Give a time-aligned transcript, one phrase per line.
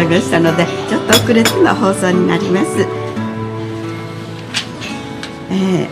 [0.00, 2.86] よりちょっと、えー、アクシデントございましたのでちょっと遅れての放送になります。
[5.50, 5.88] え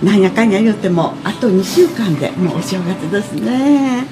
[0.00, 4.04] ー、なんやかんや言うてもあと2週間でもうお正月ですね。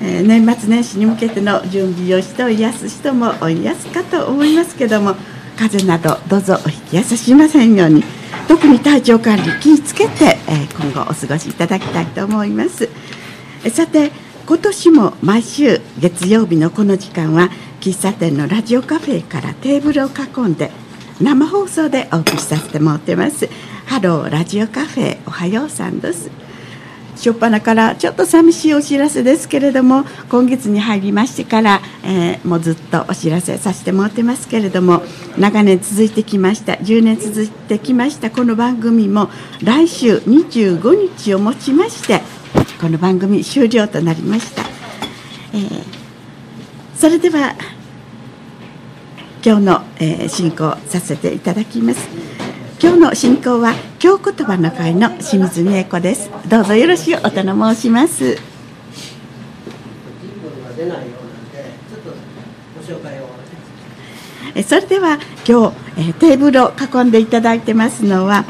[0.00, 5.14] えー、年末年始に向けての準備をしてお癒す人もお癒すかと思いますけども
[5.56, 8.02] 風邪などどうぞお引きやさしませんように
[8.48, 12.88] 特に体調管理気をつけて、えー、今後お過ごしいただきたいと思います、
[13.64, 14.10] えさて
[14.44, 17.48] 今年も毎週月曜日のこの時間は
[17.82, 20.70] 喫茶店のラジオカフェからテーブルを囲んで
[21.20, 23.48] 生放送でお送りさせてもらってます。
[23.86, 26.30] ハローラジオカフェおはようさんです。
[27.16, 35.02] 初っ端からちょっと寂しいお知らせですけれども今月に入りましてから、えー、もうずっとお知らせさせてもらってますけれども
[35.36, 39.28] 長年続いてきました10年続いてきましたこの番組も
[39.62, 42.20] 来週25日をもちまして
[42.80, 44.62] この番組終了となりました、
[45.52, 46.01] えー、
[47.02, 47.56] それでは
[49.44, 52.08] 今日の、えー、進行させていただきます。
[52.80, 56.30] 今日の進行は京言葉の会の清水美恵子です。
[56.48, 58.36] どうぞよろしくお頼申します。
[64.64, 68.44] それでは今日、えテーブルを囲んでいただいてますのは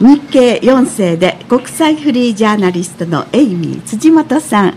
[0.00, 4.74] 日経4世で国際フリージャーナリストのエイミー辻本さん。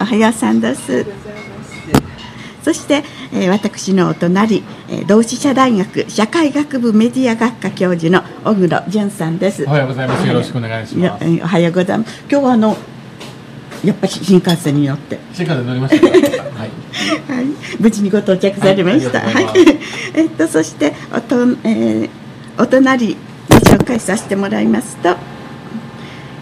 [0.00, 1.27] おはようさんです。
[2.68, 3.02] そして、
[3.32, 9.64] えー、私のお隣、えー、同志社大学社会学部メディア学科教授の小黒淳さんです。
[9.64, 10.28] おはようございます。
[10.28, 11.24] よろしくお願いします。
[11.24, 12.24] おはようございます。
[12.30, 12.76] 今日はあの
[13.82, 15.18] やっぱり新幹線に乗って。
[15.32, 16.70] 新幹線乗りました はい、
[17.26, 17.46] はい、
[17.80, 19.54] 無事にご到着されました、はい、はい、
[20.12, 22.10] えっとそしておと、えー、
[22.58, 23.16] お隣
[23.48, 25.16] ご紹介させてもらいますと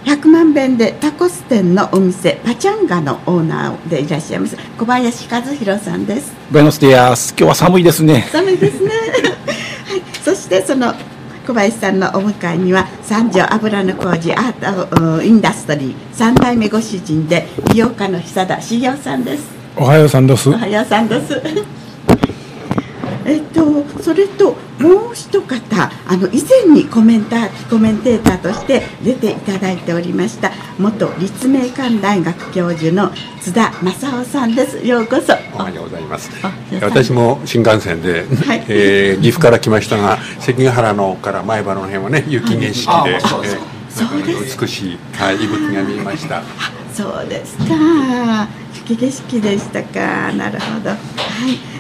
[0.07, 6.33] 100万遍でタコス店のお店パチャンガのオーナーでいらっしゃいます小林和弘さんです。
[6.49, 8.23] ブエノスディアス今日は寒いですね。
[8.31, 8.89] 寒いですね。
[8.89, 10.03] はい。
[10.23, 10.95] そしてその
[11.45, 19.45] 小林さんのお迎えには三条油の工事アートインダストリー三代目ご主人で美容家の久田茂雄さんです。
[19.77, 20.49] おはようさんです。
[20.49, 21.43] おはようさんです
[23.27, 34.87] えっと、それともう一方あの以前にコメンターコメンテーターとして出ていただいておりました元立命館大学教授の津田正夫さんです。
[34.87, 35.33] ようこそ。
[35.55, 36.31] おはようございます。
[36.81, 43.49] 私も新幹線で、はい、えー、岐阜から来ましたが関ヶ原のから前原の辺はね雪景色で、はい、そうで
[44.47, 46.43] す、美しい、はい、息吹が見えました。
[46.95, 48.49] そうですか。
[48.75, 50.33] 雪景色でしたか。
[50.33, 50.91] なるほど。
[50.91, 51.77] はい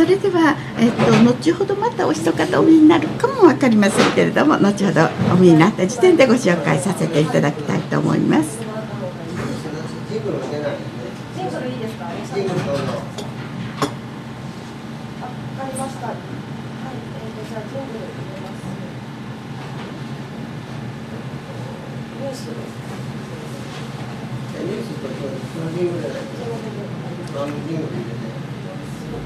[0.00, 8.58] それでは、えっと、後ほどまたお一方お見になるかも分かりませんけれども後ほどお見になった時点でご紹介させていただきたいと思います。
[27.68, 28.19] ニ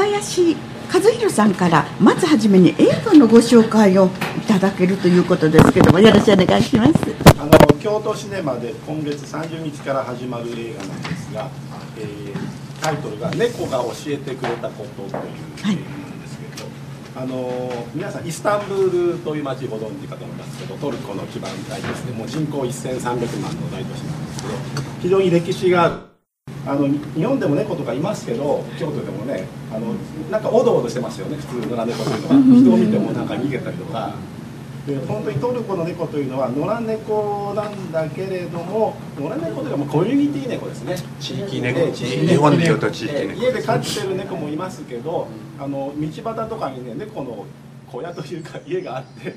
[0.06, 1.30] い何人ぐらい Thank you.
[1.40, 6.92] さんからまずはじめに映画のご紹介をいただけるということですけどもよろしくお願いします
[7.38, 11.48] あの京都シネマで今月30日から始まる映画なんですが、
[11.96, 16.68] えー、タイトルが「猫が教えてくれたこと」という映画なんですけど、
[17.18, 24.54] はい、あの皆さんイスタンブールという街ご存知かと思いますけどトルコの基盤大ですねもう人口1300万の大都市なんですけど
[25.00, 26.09] 非常に歴史がある
[26.66, 29.94] あの日本でも猫とかいますけど京都でもねあの
[30.30, 32.60] なんかおどおどしてますよね普通の野良猫というのは。
[32.60, 34.14] 人を見てもなんか逃げたりとか。
[34.86, 40.96] で本当にトルコの猫というのは野良猫なんだけれども野良猫というかもコミュニティ猫ですね。
[41.20, 41.86] 地域猫。
[41.92, 43.32] 日本で言うと地域猫。
[43.34, 45.28] 家で飼ってる猫もいますけど
[45.58, 47.44] あの道端とかにね猫の
[47.90, 49.34] 小屋というか家があって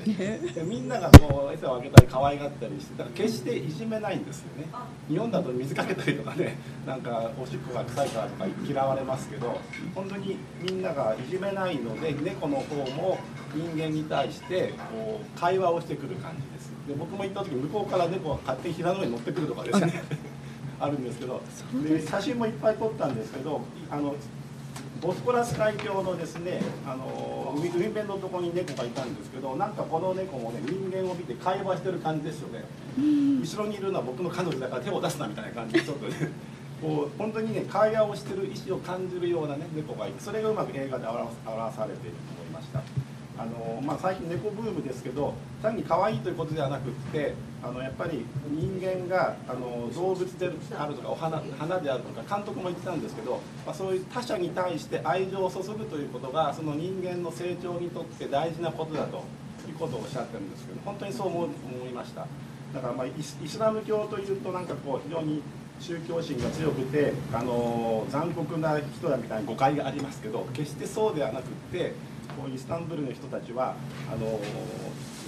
[0.62, 4.66] みんながこう餌をあげたり可愛がったりしてだから決していじめないんですよね。
[5.08, 6.56] 日本だと水かけたりとかね
[6.86, 9.58] なんかおしっこが臭いからとか嫌われますけど
[9.94, 13.18] 本当にみんながいじめないので猫の方も
[13.52, 16.70] 人間に対してこう会話をしてくる感じです。
[16.86, 20.02] で僕も行った時向こうから猫が勝手に平の上に乗ってくるとかですね。
[20.78, 21.40] あ るんですけど
[21.82, 23.60] で写真もいっぱい撮ったんですけど
[23.90, 24.14] あの
[25.00, 32.64] ボスポラス海峡のですねあの海海辺のところに猫がいたんですけどなんかこの猫もね人間を見て会話してる感じですよね、
[32.96, 36.14] 後ろにいるのは僕の彼女だから手を出すなみたいな感じでちょっとね
[36.80, 42.82] こう本当にね会話をしてる意思を感じるようなね猫がいてそれがうまく映画で表されていると思いました
[43.38, 59.24] あの、まあ、最近猫ブームですけど単に可愛いということではなくってあのやっぱり人間があの動物であるとかお花花であるとか監督も言ってたんですけど、まあ、そういう他者に対して愛情を注ぐということがその人間の成長にとって大事なことだと
[59.68, 61.46] いうことをおっしゃってるんですけど本当にそう思
[61.88, 62.26] いました。
[62.74, 65.42] だからまあイスラム教というとなんかこう非常に
[65.80, 71.92] 宗教心が強くてあの残酷な人だみたいな誤解がありますけど決してそうではなくって
[72.36, 73.74] こうイスタンブールの人たちは
[74.12, 74.40] あの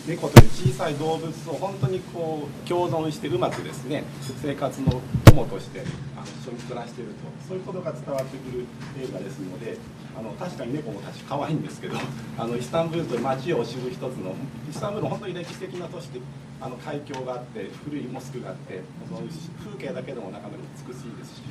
[0.07, 4.05] 猫という小さい動物を本当にこう共存してうまくですね
[4.43, 5.81] 生活の友として
[6.17, 7.17] あの一緒に暮らしていると
[7.49, 8.65] そういうことが伝わってくる
[9.03, 9.77] 映画ですので
[10.17, 11.97] あの確かに猫も確か可愛いんですけど
[12.39, 14.35] あのイスタンブールという街を知る一つの
[14.71, 16.21] イスタンブール本当に歴史的な都市で
[16.61, 19.23] あの海峡があって古いモスクがあってその
[19.65, 20.57] 風景だけでもなかなか
[20.89, 21.43] 美しいですし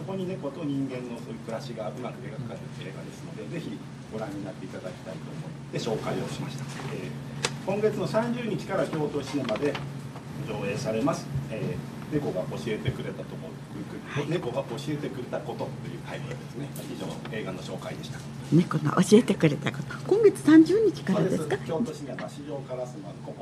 [0.00, 3.76] そこに猫と人間のそういう暮らしがうまく描かれている映画ですのでぜひ
[4.10, 6.64] ご覧になっていただきたいと思って紹介をしました、
[6.96, 9.74] えー、今月の30日から京都シネマで
[10.48, 13.52] 上映されます、えー、猫が教えてくれたとこ
[14.16, 16.68] ろ、はい、猫が教えてくれたことというタイトルですね。
[16.90, 18.18] 以上映画の紹介でした。
[18.50, 19.94] 猫が教えてくれたこと。
[20.08, 21.58] 今月30日からですか？
[21.58, 23.36] 京都シネマ市場からすま古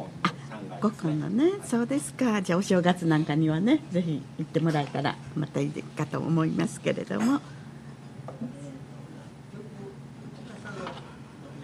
[0.80, 2.40] 今五本のね、そうですか。
[2.40, 7.32] じゃあお正月なんかにはね、ぜひ行ってもらえたらまたいいかと思いますけれども。
[7.32, 7.40] は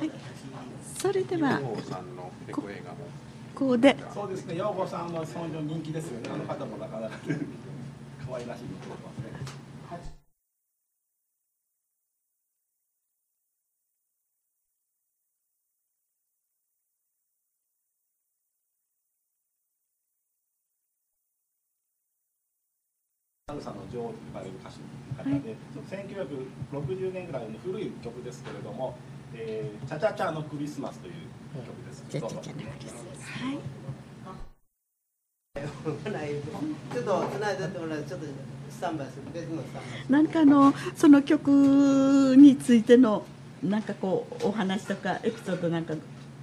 [0.05, 0.11] い。
[0.97, 1.61] それでは。
[2.51, 2.63] こ
[3.55, 3.97] こで。
[4.13, 4.57] そうですね。
[4.57, 6.31] 陽子さんはその人気ですよね。
[6.35, 7.15] あの方もなかなか
[8.29, 8.63] 可愛らしい
[23.61, 23.95] と思いますね。
[23.95, 25.57] サルサの女王と呼ばれる歌手の方で、はい、
[27.07, 28.97] 1960年ぐらいの古い曲ですけれども
[29.35, 31.15] 「えー、チャチャチャのクリスマス」という
[31.55, 32.05] 曲です。
[32.09, 33.23] チャチャチャのクリスマス。
[33.23, 33.59] はい。
[35.55, 38.27] ちょっとつないでってもらちょっと
[38.71, 40.13] スタンバイする別のスタンバイ。
[40.13, 43.25] なんかあのその曲についての
[43.63, 45.95] なんかこうお話とかエピソードなんか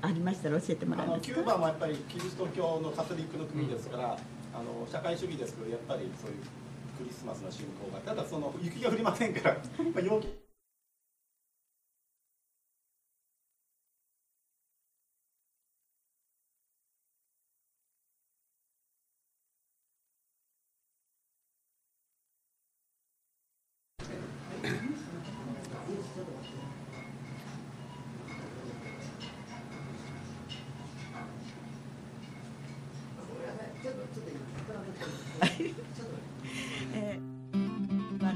[0.01, 1.25] ありましたら教えてもらえますか？
[1.25, 4.17] キューバもやっぱりキリスト教のカトリックの国ですから、うん、あの
[4.89, 6.37] 社会主義ですけどやっぱりそういう
[7.01, 9.57] クリスマスの進行がただその雪が降りませんから、
[9.93, 10.27] まあ、陽気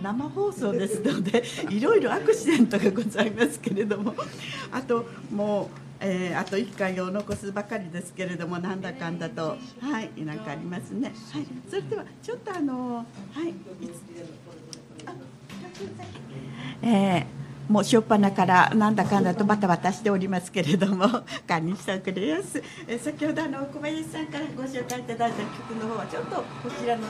[0.05, 1.43] 生放送ですので
[1.73, 4.13] いろいろアクシデントがございますけれども。
[4.71, 5.67] あともう、
[5.99, 9.57] えー、あと1回を残すばかりですけれどもなんだかんだと。
[9.79, 11.11] はいなんかありますね。
[11.31, 13.53] はい、それではちょっとあのはい
[16.83, 21.05] えーもう初っ端からなんだかんだとバタバタしておりますけれども
[21.47, 22.61] 堪忍しておくれやす。
[22.87, 26.43] え先ほどあの小林さんからご紹介いただいた曲の方はちょっとこ
[26.79, 27.09] ちらのよ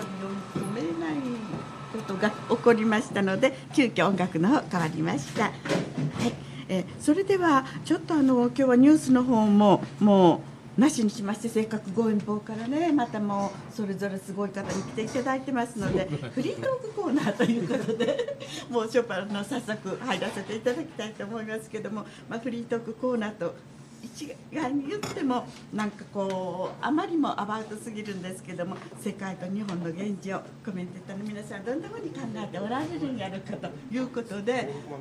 [0.56, 1.75] うに読めない。
[1.96, 5.44] ことが起こりましたので急遽音楽の方変わりました。
[5.44, 5.52] はい
[6.68, 10.42] えそれではちょっとあの今日はニュースの方もも
[10.78, 18.38] うなしにしまして性格ご遠方からねまたもうそれぞれすごい方に来ていただいてますのでフリートークコーナーということで
[18.70, 23.56] もうショパンの早速入らせていただきたいと思いますけども、まあ、フリートークコーナーと
[24.06, 34.54] 一概に言ってもなんかこうあまりもアバウトすぎるんですけども世界と日本の現状コメンテーターの皆さんどんなふうに考えておられるんやろうかということで、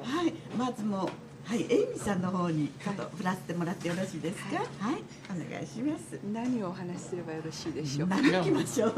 [0.03, 1.09] はい、まずも
[1.47, 4.57] はい、エイミさんの方にちょっと振らせてもらってよろしいですか？
[4.57, 5.03] はい、はい、
[5.47, 6.19] お願いします。
[6.33, 8.09] 何をお話しすればよろしいでしょう？
[8.09, 8.95] 何行きましょう。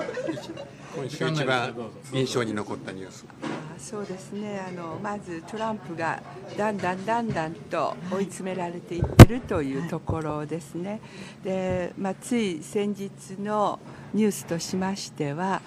[1.04, 1.74] 一番
[2.12, 3.26] 印象に残ったニュース。
[3.42, 4.60] あそうですね。
[4.60, 6.22] あのまずトランプが
[6.56, 11.00] だんだんだんだんと追い詰められていってるというところですね。
[11.42, 13.10] で、まあつい先日
[13.40, 13.80] の
[14.14, 15.62] ニュースとしましては、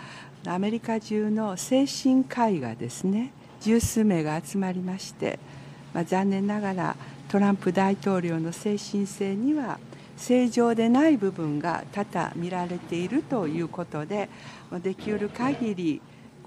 [0.48, 5.39] アメリカ中の精神科医がですね、十数名が集まりまして。
[5.93, 6.96] まあ、残念ながら
[7.29, 9.79] トランプ大統領の精神性には
[10.17, 14.29] 正常でない部分が多々見られているということで
[14.84, 16.01] できうる限り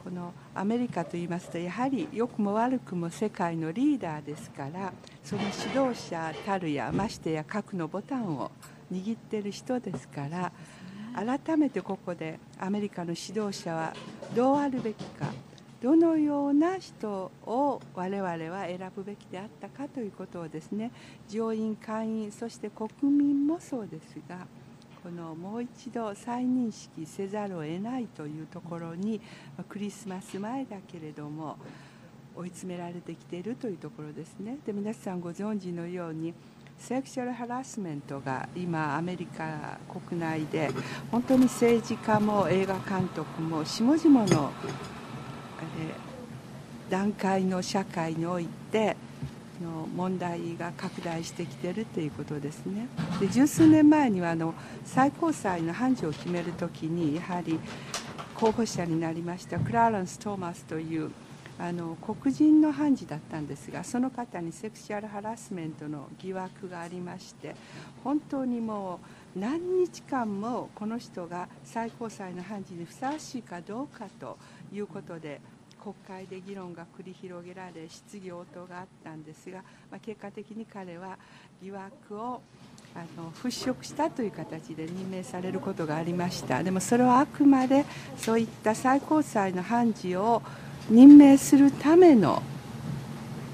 [0.05, 4.93] このアメリカといいますとやはり良くも悪くも世界のリーダーですから
[5.25, 8.51] その指導者たるやましてや核のボタンを
[8.93, 10.53] 握っている人ですから
[11.15, 13.95] 改めてここでアメリカの指導者は
[14.35, 15.27] どうあるべきか
[15.83, 20.93] どのような人を我々は選ぶべきであったかということをですね
[21.29, 24.47] 上院下院そして国民もそうですが
[25.03, 29.21] このもう一度再認識せざるを得ないというところに
[29.69, 31.57] クリスマス前だけれども
[32.37, 34.59] 追い詰められてきているというところですね。
[34.65, 36.33] で皆さんご存知のように
[36.79, 40.71] セクシャルハラスメントが今アメリカ国内で
[41.11, 44.53] 本当に政治家も映画監督も下々の
[46.91, 48.97] 段階の社会において
[49.63, 52.89] の問題が拡大してきているということですね。
[53.21, 54.55] で十数年前にはあの
[54.85, 57.59] 最高裁の判事を決めるときにやはり
[58.35, 61.13] 候補者になりましたクラランス・トーマスという
[61.59, 67.55] あの黒人の判事だったんですがその方にセクシュアルハラスメントの疑惑がありまして
[68.03, 68.99] 本当にも
[69.37, 74.39] う何日間もこの人が最高裁の判事にふさわしいかどうかと
[74.73, 75.41] いうことで
[75.83, 79.59] 国会で議論が繰り広げられ質疑応答があったんですが、
[79.91, 81.19] まあ、結果的に彼は
[81.61, 82.41] 疑惑を
[82.95, 87.85] あの払拭したという形で任命されることがありましたでもそれはあくまで
[88.17, 90.43] そういった最高裁の判事を
[90.89, 92.43] 任命するための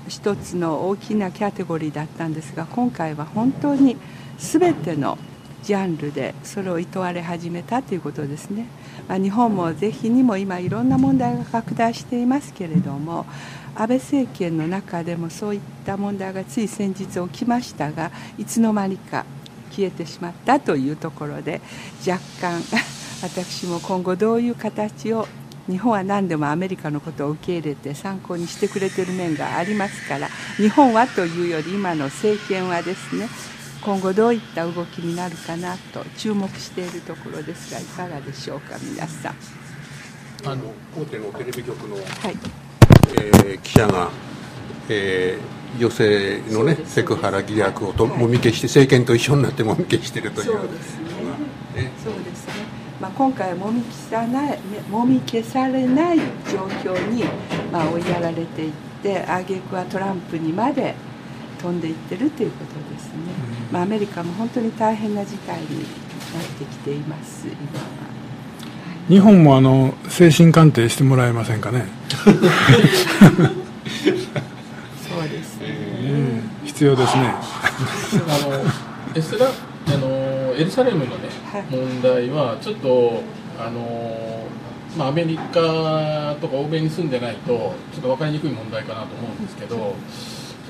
[0.07, 3.97] 一つの大きなキャテゴリーだったんですが今回は本当に
[4.39, 5.17] 全ての
[5.63, 8.67] ジャンルでそれを厭われ始めたということですね。
[9.09, 13.27] 日本も是非にも今いろんな問題が拡大していますけれども
[13.75, 19.25] 安倍政権の中でもそういった問題がつい先日起きましたがいつの間にか
[19.71, 21.61] 消えてしまったというところで
[22.07, 22.61] 若干
[23.23, 25.27] 私も今後どういう形を
[25.69, 33.29] 日本は何でもアメリカのことを受け入れて参考にしてくれてる面がありますから日本はというより今の政権はですね
[33.83, 39.35] 今後どういった動きになるかなと注目しているところですがいかがでしょうか皆さん。
[40.45, 42.05] あの大手のテレビ局の、はい。
[43.17, 44.11] えー、記者が、
[44.89, 50.47] えー、女性のねセクハラ疑惑をと、もみ消して政権と一緒になってもみ消しているという。
[50.47, 51.83] そうですね。
[51.83, 52.55] ねそうですね、
[53.01, 54.59] まあ、今回もみ消さない、
[54.91, 56.19] もみ消されない
[56.51, 57.25] 状況に、
[57.73, 60.95] まあ、追いやられていって挙句はトランプにまで
[61.59, 62.78] 飛んでいってるということ
[63.71, 68.09] まあ、アメリカも本当に大変な事態になってきています今は。
[69.09, 71.87] 日本もあの精神鑑定してもらえませんかね？
[72.09, 72.35] そう
[75.29, 75.67] ですね、
[76.01, 77.23] えー、必要ですね。
[77.25, 78.63] あの
[79.15, 79.51] エスラあ
[79.97, 83.23] のエルサレムのね、はい、問題はちょっと
[83.59, 84.29] あの
[84.97, 89.95] まあ、アメリカとか欧米に住んでないとちょっと分かりにくい問題かなと思うんですけど、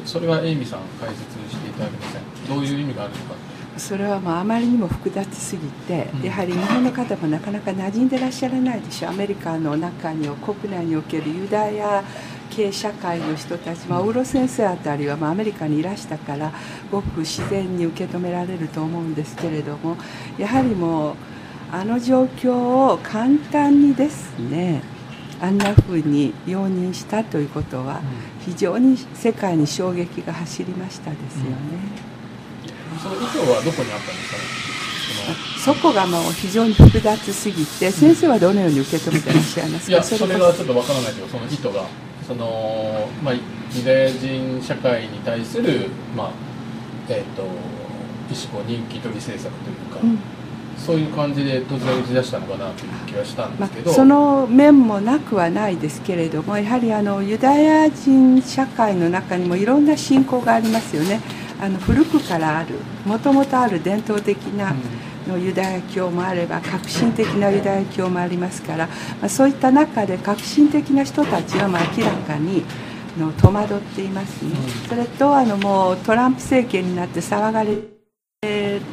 [0.04, 2.22] それはエイミさん解説していただけません。
[2.56, 3.34] どういう意味があるのか。
[3.76, 9.10] それはもうあまりにも複雑すぎて、やはり日本の方もなかなか馴染んでらっしゃらないでしょ。
[9.10, 12.02] アメリカの中に国内におけるユダヤ
[12.50, 16.52] 系社会の人たち、まあ、ウロ先生あたりはまあアメリカにいらしたから
[16.90, 19.96] ごく自然に受け止められると思うんですけれども
[20.38, 21.14] やはりもう
[21.70, 24.82] あの状況を簡単にですね
[25.40, 28.00] あんなふうに容認したということは
[28.48, 31.56] 非常に世界に衝撃が走りましたですよね、
[32.94, 35.36] うん、その意図はどこにあったんですかね？
[35.58, 39.92] そこがもう非常に複雑すぎて先生はどのように受け止めてらっしゃいますか？
[39.92, 41.84] いやそれがちょっとわからないけどその意図が
[42.26, 46.30] その、まあ、ユダヤ人社会に対する、まあ
[47.08, 47.48] えーと、と
[48.30, 50.18] 一種こう人気取り政策というか、うん
[50.78, 61.20] そういう感じで突然打ち出したのかなという気はしたんですけど、まあ、その面もなくはないですけれどもやはりあのユダヤ人社会の中にもいろんな信仰がありますよね。
[61.60, 64.72] あの古くからあるもともとある伝統的な、
[65.26, 72.64] のユダヤ教もあれば革新的なユダヤ教もありますから、まあ、そういった中で革新的な人たちはまあ明らかに
[73.18, 74.52] の戸惑っていますね、
[74.88, 77.97] それとあのもうトランプ政権になって騒がれて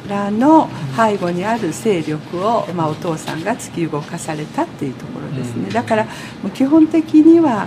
[0.08, 6.10] らの背後にある勢力を、まあ、お父さんが突き動かされたっていうところですねだからも
[6.46, 7.66] う基本的には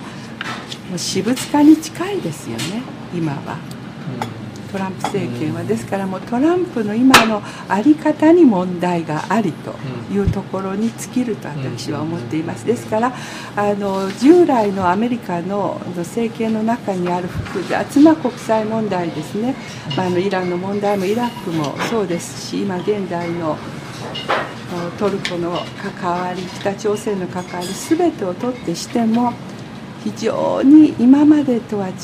[0.89, 2.81] もう私物化に近いですよね
[3.13, 3.78] 今は。
[4.71, 9.75] トランプ政権はですからもうトランプの今の在り方に問題がありと
[10.11, 12.65] いうところに尽きると私は思っています。
[12.65, 13.13] ですから
[13.55, 19.55] あの従来のアメリカの政権の中にある複雑な国際問題ですね、
[19.95, 23.57] まあ、あのイランの問題もイラクもそうですし今現在の
[24.99, 25.59] トルコの
[25.99, 29.33] 関わり北朝鮮の関わり全てをとってしても
[30.03, 31.95] 非常に今までとは違っ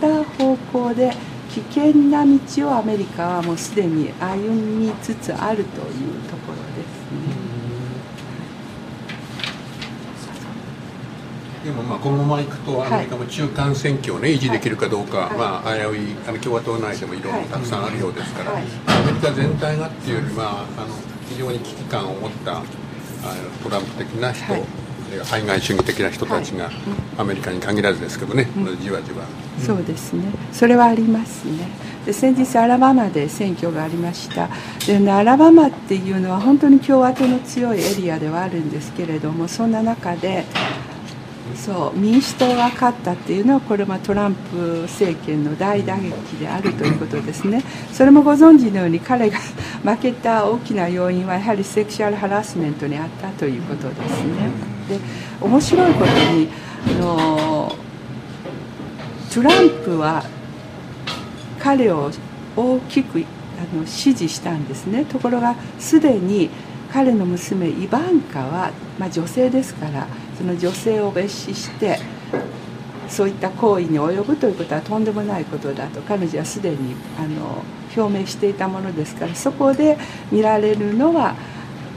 [0.00, 1.12] た方向で
[1.54, 7.54] 危険な道をアメリカはもうすでに歩みつつあるというところですね。
[11.64, 20.94] でもまあ今後もいくとアメリカも中間選挙をね維持できるかどうか、はい、まあ危ういあの共和党内でもいろいろたくさんあるようですから、はい、アメリカ全体がっていうよりはあの
[21.28, 22.64] 非常に危機感を持ったあの
[23.62, 24.64] トランプ的な人、はい、
[25.24, 26.70] 排外主義的な人たちが、
[27.16, 29.24] アメリカに限らずですけどね、うん、じわじわ、
[29.58, 30.24] うん、そうですね。
[30.52, 31.68] それはありますね。
[32.04, 34.48] で先日アラバマで選挙がありました。
[34.86, 40.44] で、ね、アラバマっていうのは本当に共和党の強いエリアではあるんですけれどもそんな中で
[41.54, 47.62] そう民主党が勝ったっていうのはこれはトランプ政権の大打撃であるということですね。
[47.92, 49.38] それもご存知のように彼が
[49.84, 54.50] 負けた大きな要因はやはりセクシュアルハラスメントにあったということですね。
[54.88, 54.98] で
[55.40, 56.48] 面白いことに
[56.86, 57.72] あの
[59.32, 60.24] トランプは
[61.58, 62.10] 彼を
[62.56, 63.24] 大きく
[63.58, 65.04] あの支持したんですね。
[65.04, 66.48] ところがすでに
[66.90, 70.06] 彼の娘イバンカは、まあ、女性ですから
[70.38, 71.98] その女性を蔑視して
[73.08, 77.62] そういった行為に及ぶということはとんでもないことだと彼女はすでにあの
[77.96, 79.96] 表明していたものですからそこで
[80.30, 81.34] 見られるのは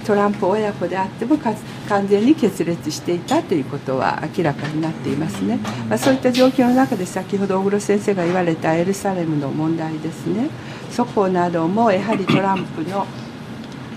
[0.05, 5.57] トランプ親子であっても完全に決裂していたということは明らかになっていますね、
[5.89, 10.49] まあ、そういった状況の中で先ほど小黒先生が言われたエルサレムの問題ですね。
[10.91, 13.05] そこなどもやはりトランプの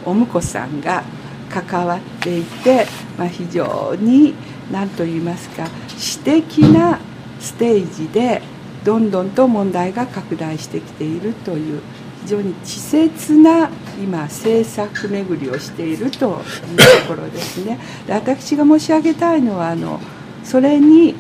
[0.05, 1.05] お婿さんが
[1.49, 2.87] 関わっていて、
[3.17, 4.35] まあ、非常に
[4.71, 6.99] 何と言いますか私的な
[7.39, 8.43] ステージで
[8.85, 11.83] どんどんと問題が拡大してきているという
[12.23, 13.71] 非常に稚拙な
[14.03, 17.79] 今政策巡りをしているというところですね。
[18.07, 20.01] で私が申し上げたいのはあの
[20.45, 21.15] それに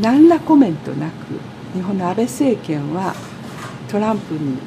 [0.00, 1.12] 何らコメントなく
[1.74, 3.14] 日本の安倍政権は
[3.88, 4.58] トランプに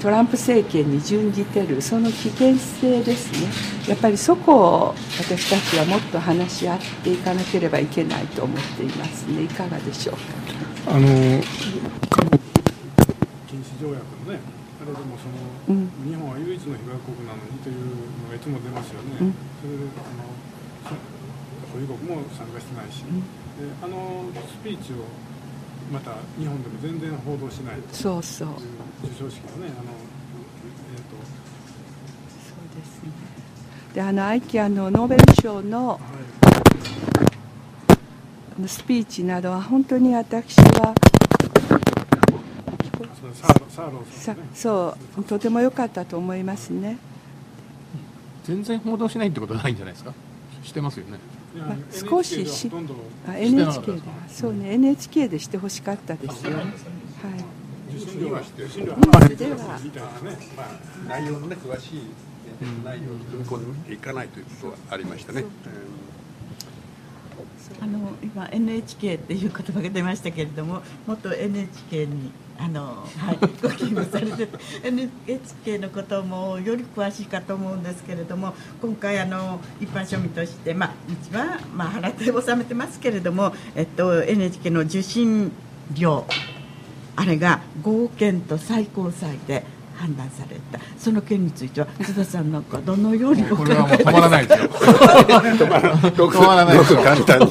[0.00, 3.48] トランプ政権に準じてるその危険性ですね。
[3.88, 9.44] やっぱりそこを私たちはもっと話し合っていかなければいけないと思っていますね。
[9.44, 10.55] いかがでしょうか？
[10.86, 11.06] あの
[13.46, 14.38] 禁止条約のね
[14.80, 15.34] あれでもその、
[15.68, 17.76] うん、日本は唯一の被爆国なのにという
[18.22, 20.30] のがいつも出ますよね、うん、それであの
[21.72, 23.26] 保有国も参加してないし、うん、で
[23.82, 24.96] あのスピーチを
[25.92, 28.48] また日本でも全然報道しないそうそう。
[29.02, 31.18] 授賞式のねあのえっ、ー、と
[32.46, 33.10] そうですね。
[33.94, 35.98] であの愛機あのノーベル賞の、はい、
[38.66, 40.94] スピーチなどは本当に私は
[44.54, 46.96] そうとても良かったと思いますね。
[48.44, 50.14] 全然報道しないってことないんじゃないですか？
[50.62, 51.18] してますよね。
[51.58, 52.70] まあ、少しし
[53.28, 56.50] あ NHK でそうね NHK でしてほしかったですよ。
[56.52, 56.66] ねはい。
[58.18, 58.42] では、
[61.08, 62.02] 内容のね詳しい
[62.84, 65.44] 内容を組み込んでいかないということはありましたね。
[67.80, 74.48] あの今 NHK っていう言葉が出ましたけれども元 NHK にあの、はい、ご勤務されて
[74.82, 85.52] NHK のこともより詳しいかと思うんですけれども今回あの一般庶民として、まあ、一番、まあ、払って納めてますけれども、えっと、NHK の受信
[85.94, 86.24] 料
[87.16, 89.64] あれが合憲と最高裁で
[89.96, 90.78] 判断された。
[90.98, 94.68] その件については津田さんなんかどのようにこれはもう止まらないですよ。
[94.68, 96.78] 止まらない。
[96.78, 97.02] ですよ。
[97.02, 97.46] 簡単に。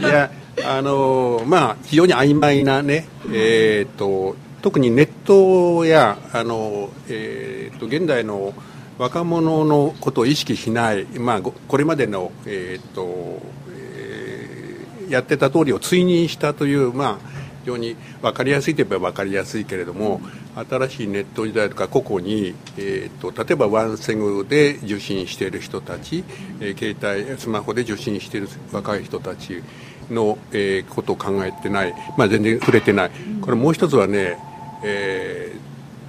[0.00, 0.30] いや
[0.64, 8.54] あのまあ非常に曖昧なねえーと、特にネットやあの、えーと、現代の
[8.98, 17.28] 若者のことを意識しない、まあ、これまでの、えーとえー、やってた通りを追認したという、まあ、
[17.60, 20.20] 非常に分かりやすいといえば分かりやすいけれども、
[20.64, 26.24] 新しいネット時代とか個々に、えーと、例えばワンセグで受信している人たち、
[26.60, 29.62] えー、携帯スマホで受信している若い人たち
[30.10, 34.38] の、えー、ことを考えてない、まあ、全然触れてない、これもう一つはね、
[34.82, 35.52] え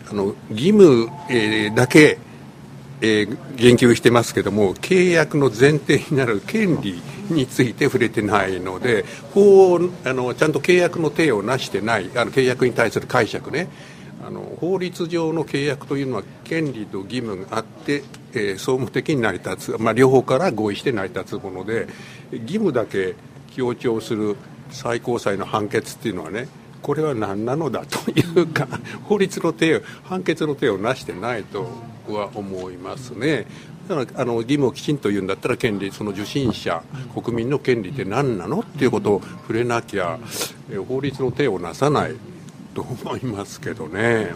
[0.05, 2.17] ー、あの義務、えー、だけ、
[3.01, 13.69] えー、言及してますけども契約の前提になる権利について触れてないので法あのちゃんと契約の体をなしてないあの契約に対する解釈ね。
[14.25, 18.03] あの法律上の契約というのは権利と義務があって、
[18.33, 21.87] えー、総務的に成り立つ、まあ、両方から合意して成り立つもので
[22.31, 23.15] 義務だけ
[23.51, 24.35] 強調する
[24.71, 26.47] 最高裁の判決っていうのはね
[26.81, 28.67] これは何なのだというか
[29.03, 31.67] 法律の手判決の手をなしてないと
[32.07, 33.45] 僕は思いますね。
[33.87, 40.19] だからあの義務をきちんと言うんだったら権利その受信者国民の権利って何なのっていうことを触れなきゃ
[40.87, 42.15] 法律の手をなさない。
[42.83, 44.33] と思いますけどね。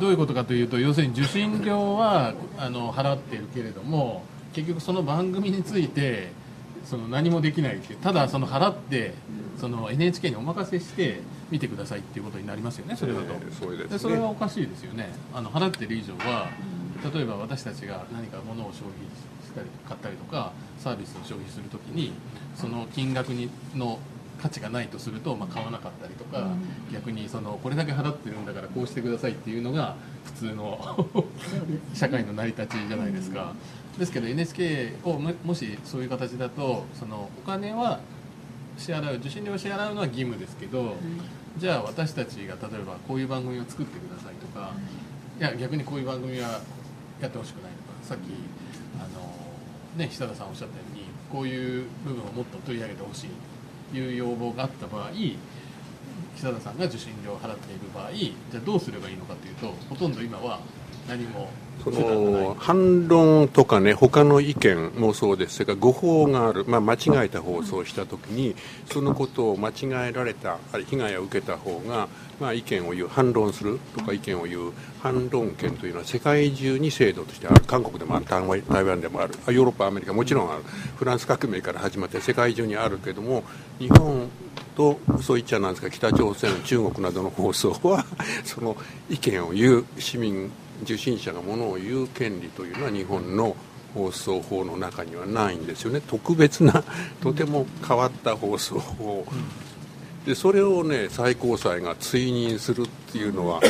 [0.00, 6.28] どういうことかというと要するに受信料はあの払っているけれども結局その番組について
[6.84, 9.14] その何もできないっていうただその払って
[9.58, 11.20] その NHK にお任せして
[11.50, 15.08] 見てくださいっていうことになりますよねそれだと、えー、そで、ね、それはおかしいですよね。
[15.32, 16.50] あの払ってる以上は
[17.14, 18.92] 例えば私たちが何か物を消費
[19.46, 22.12] したり買ったりとかサービスを消費するときに
[22.54, 23.98] その金額にの
[24.40, 26.44] 価値がないとすると、まあ、買わなかったりとか、う
[26.90, 30.96] ん、逆にそのこれだけ払ってるんだからこうしてくださいっていうのが普通の
[31.94, 33.54] 社会の成り立ちじゃないですか。
[33.98, 38.00] ですけど NHK をもしそういう形だとそのお金は
[38.76, 40.96] 支払う受信料を支払うのは義務ですけど、
[41.56, 44.72] じゃあ私たちが例えばこういう番組を作ってくださいとか、
[45.40, 46.60] いや逆にこういう番組は
[47.20, 48.30] やってほしくないとかさっき
[48.98, 49.32] あの、
[49.96, 53.34] ね、久田さんおっしゃったようにこういう部分をもっと取り上げてほしいと
[53.96, 60.60] いう要望があった場合久田さんが受信料を払っている場合じゃあどうすればいいのかというとほとんど今は
[61.08, 61.48] 何も
[61.84, 65.54] その反論とかね他の意見もそうです。
[65.54, 72.08] それから誤報がある、まあ、間違えた放送をした時にそのことを間違えられたある被害を受けた方が、
[72.40, 80.64] まあ、意見を言う反論するとか意見を言う反論権というのは世界中に制度としてある韓国でもある台湾でもあるヨーロッパアメリカもちろんある。
[80.96, 83.44] フランス革命から始まって世界中にあるけども
[83.78, 84.28] 日本
[84.74, 88.04] とそう言っちゃなんですか北朝鮮中国などの放送は
[88.44, 88.76] その
[89.08, 90.50] 意見を言う市民
[90.82, 93.56] 受信者がものを言う権利というのは日本の
[93.94, 96.00] 放送法の中にはないんですよね。
[96.06, 96.84] 特別な
[97.22, 99.24] とても変わった放送法。
[100.26, 103.60] でそれをね最高裁が追認するっていうのは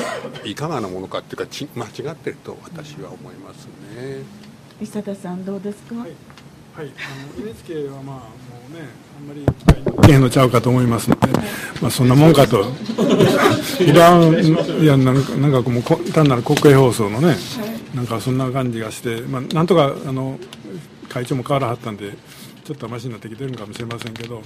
[0.45, 4.25] いかがなものかっていうかち間違ってると私は思いますね。
[4.81, 6.11] 伊佐田さんどうですか、はい、
[6.75, 6.93] はい、
[7.37, 8.23] あの NHK はまあも
[8.71, 9.45] うねあんまり
[10.03, 11.29] 期待のちゃうかと思いますので、
[11.81, 12.65] まあ、そんなもんかと。
[13.81, 14.33] いらん
[14.83, 17.37] いやなんかなんかもう単なる国営放送のね
[17.95, 20.39] なんかそんな感じがして、まあ、なんとかあの
[21.09, 22.13] 会長も変わらはったんで
[22.65, 24.45] ちょっとましになってきてるのかもしれませんけどやっ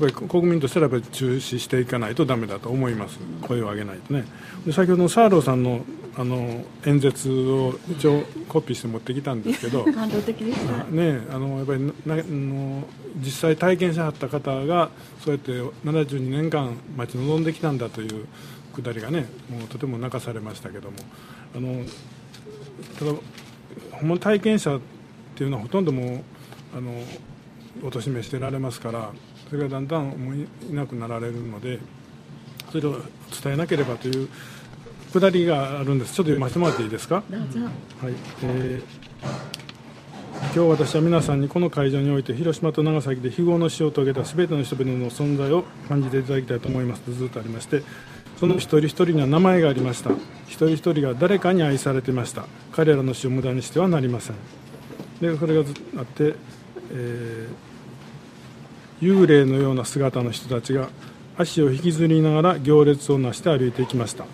[0.00, 3.18] ぱり国民としてはやっぱり中止していかないとだめだと思います。
[3.42, 4.24] 声を上げないとね。
[4.66, 5.84] で先ほどのサーローさんの
[6.16, 12.86] あの演説を一応コピーして持ってきたんですけど 感動的でしたねあのやっぱりなの
[13.24, 14.90] 実際体験しはった方が
[15.24, 15.52] そうやって
[15.86, 18.26] 72年間待ち望んできたんだという
[18.74, 20.96] くだりがねもうとても泣かされましたけども。
[21.54, 21.84] あの
[22.98, 23.12] ただ
[23.92, 24.80] ほんま体験者っ
[25.34, 26.24] ていうのはほとんども
[26.74, 26.92] うあの
[27.82, 29.12] おとしめしてられますから
[29.48, 31.78] それがだんだんもういなくなられるので
[32.70, 33.00] それを
[33.42, 34.28] 伝えなければという
[35.12, 36.14] くだりがあるんです。
[36.14, 37.16] ちょっと読ませてもらっていいですか？
[37.16, 37.24] はい。
[38.42, 38.82] えー
[40.54, 47.02] 今日私は皆さんにこの会場において広島と長崎で非業の死を遂げた全ての人々の存在を感じていただきたいと思います。
[47.02, 47.84] とずっとありまして
[48.40, 50.10] その一人一人には名前がありました。
[50.48, 52.46] 一人一人が誰かに愛されていました。
[52.72, 54.36] 彼らの死を無駄にしてはなりません。
[55.20, 56.34] でそれがずっとあって、
[56.92, 60.88] えー、幽霊のような姿の人たちが
[61.38, 64.26] 足を引きずりながら行列をなして歩いていきました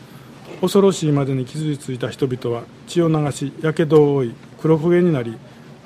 [0.61, 5.37] 恐ろしいまでに傷ついた人々は血を流しやけどを負い黒焦げになり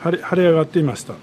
[0.03, 1.15] 腫れ上がっていました。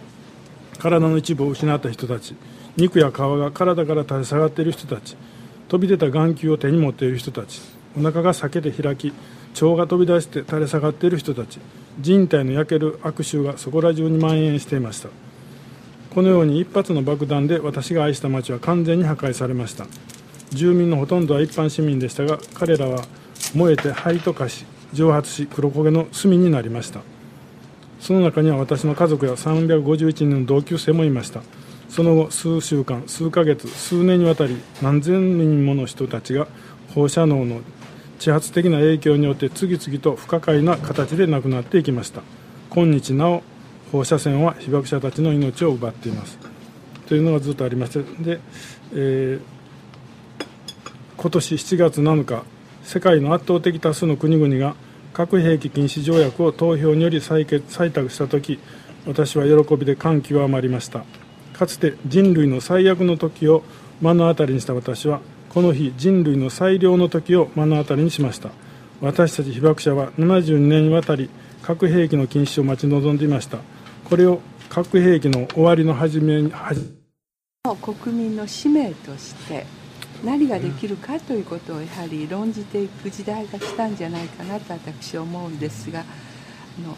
[0.77, 2.35] 体の一部を失った人たち
[2.77, 5.17] 肉や皮が体から垂れ下がっている人たち
[5.67, 7.61] 飛び出た眼球を手に持っている人たち
[7.97, 9.11] お腹が裂けて開き
[9.61, 11.59] 腸が飛び出して垂れ下がっている人たち
[11.99, 15.09] 人体の焼ける悪臭がそこら中に蔓延していました。
[16.13, 19.85] このように一発の爆弾で私が愛した町は完全に破壊されました。
[20.51, 23.03] 住民のほとんどは一般市民でしたが彼らは
[23.53, 27.01] 燃えて灰と化し蒸発し黒焦げの炭になりました。
[27.99, 31.41] その中には私の家族や351人の同級生もいました。
[31.89, 36.47] その後数週間数ヶ月数年にわたり何千人もの人たちが
[36.93, 37.61] 放射能の
[38.19, 42.21] 地発的な影響によって次々と不可解な形で亡くなっていきました。
[42.69, 43.43] 今日なお
[43.91, 46.37] 放射線は被爆者たちの命を奪っています。
[47.07, 48.39] というのがずっとありましてで、
[48.93, 49.41] えー、
[51.17, 52.43] 今年7月7日
[52.89, 54.75] 世界の圧倒的多数の国々が
[55.13, 58.59] 核兵器禁止条約を投票により採決採択した時
[59.05, 61.05] 私は喜びで感極まりました。
[61.53, 63.63] かつて人類の最悪の時を
[64.01, 68.49] 目の当たりにした私はこの日人類の最良の時を目の当たりにしました。
[69.01, 71.29] 私たち被爆者は72年にわたり
[71.61, 73.59] 核兵器の禁止を待ち望んでいました。
[74.05, 76.51] これを核兵器の終わりの始めに
[77.83, 79.67] 国民の使命として
[80.23, 86.03] 何ができるかということをやはり論じていく時代が来たんじゃないかなと私は思うんですがあ
[86.85, 86.97] の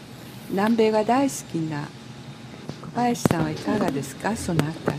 [0.50, 4.36] 南米が大好きな小林さんはいかがですか？
[4.36, 4.98] そのあたり。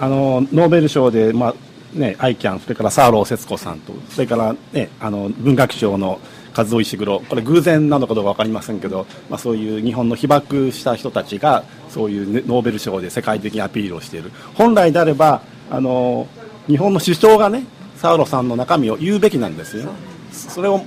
[0.00, 1.54] あのノーベル賞で、まあ
[1.92, 6.20] ね、アイキャンそれからサーロー節子さんとそれから、ね、あの文学賞の
[6.56, 14.32] 和夫石黒これ偶然なのかどうか分かりませんけど、まあ、そういう日本の被爆した人たちがそういう、ノーベル賞で世界的にアピールをしている。
[14.54, 16.26] 本来であればあの
[16.66, 17.64] 日本の首相がね
[17.96, 19.90] サウロさんの中身を言うべきなんですよ。
[20.32, 20.82] それを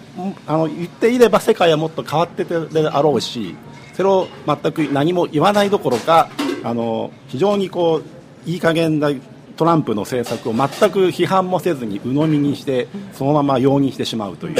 [0.48, 3.56] あの言っていれば世界はもっと変わっててであろうし
[3.94, 6.30] それを全く何も言わないどころか
[6.64, 8.02] あの非常にこ
[8.46, 9.12] ういい加減な
[9.56, 14.56] トランプの政策を全く批判もせずに鵜呑みにしてそのまま容認してしまうという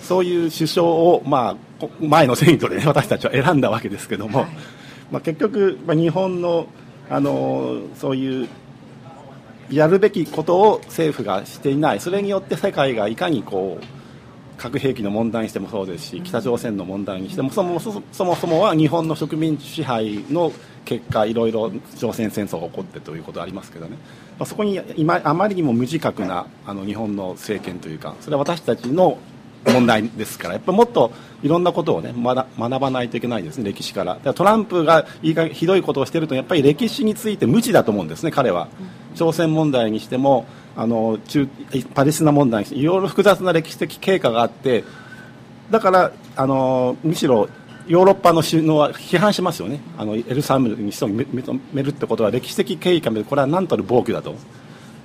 [0.00, 4.46] そういう首相を、まあ、前の選挙で、ね、私たちは選んだわけですけども、
[5.10, 6.66] まあ、結局、まあ、日本の
[7.10, 8.48] あのそういう
[9.70, 12.00] やるべきことを政府がしていない。
[12.00, 13.84] それによって世界がいかにこう
[14.58, 20.52] 核兵器の問題にしてもそうですし北朝鮮の問題にしてもそもそもそもは日本の植民地支配の
[20.84, 23.96] 結果いろいろ朝鮮戦争が起こってということがありますけどね、
[24.38, 29.18] まあ、そこに今あまりにも無自覚なあの日本の政権というかそれは私たちの
[29.66, 34.14] 問題ですからやっぱもっといろんなことをね学ばないといけないですね歴史から。
[34.16, 38.68] からトランプがいかにひどいことをしているとやっぱり歴史について無知だと思うんですね彼は。
[39.14, 41.48] 朝鮮問題にしてもあの中
[41.94, 44.84] パレスチナ問題にしていろいろ複雑な歴史的経過があって
[45.70, 47.48] だからあのむしろ
[47.88, 49.80] ヨーロッパの首脳は批判しますよね。
[49.96, 54.34] あのエルサレム首都を認めるってことは歴史的経緯からこれは何たる暴挙だと。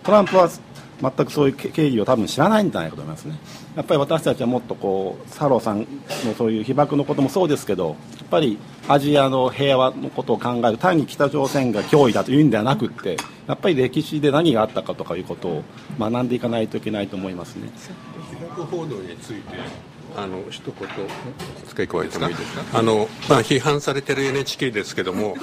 [0.03, 0.49] トランプは
[1.03, 3.37] 全くそういう経緯を多分知らないんじゃないかと思いますね。
[3.75, 5.79] やっぱり私たちはもっとこうサローさん
[6.25, 15.63] のそういう被爆のこともそうですけどやっぱりアジアの平和のことを考える単に北朝鮮が脅威だというんではなくってやっぱり歴史で何があったかとかいうことを
[15.99, 17.69] 学んでいかないといけないと思いますね。
[18.29, 19.57] 被爆報道について
[20.15, 20.73] あの一言
[21.67, 22.79] 付け加えてもいいですか？
[22.79, 25.35] あの、まあ、批判されてる NHK ですけども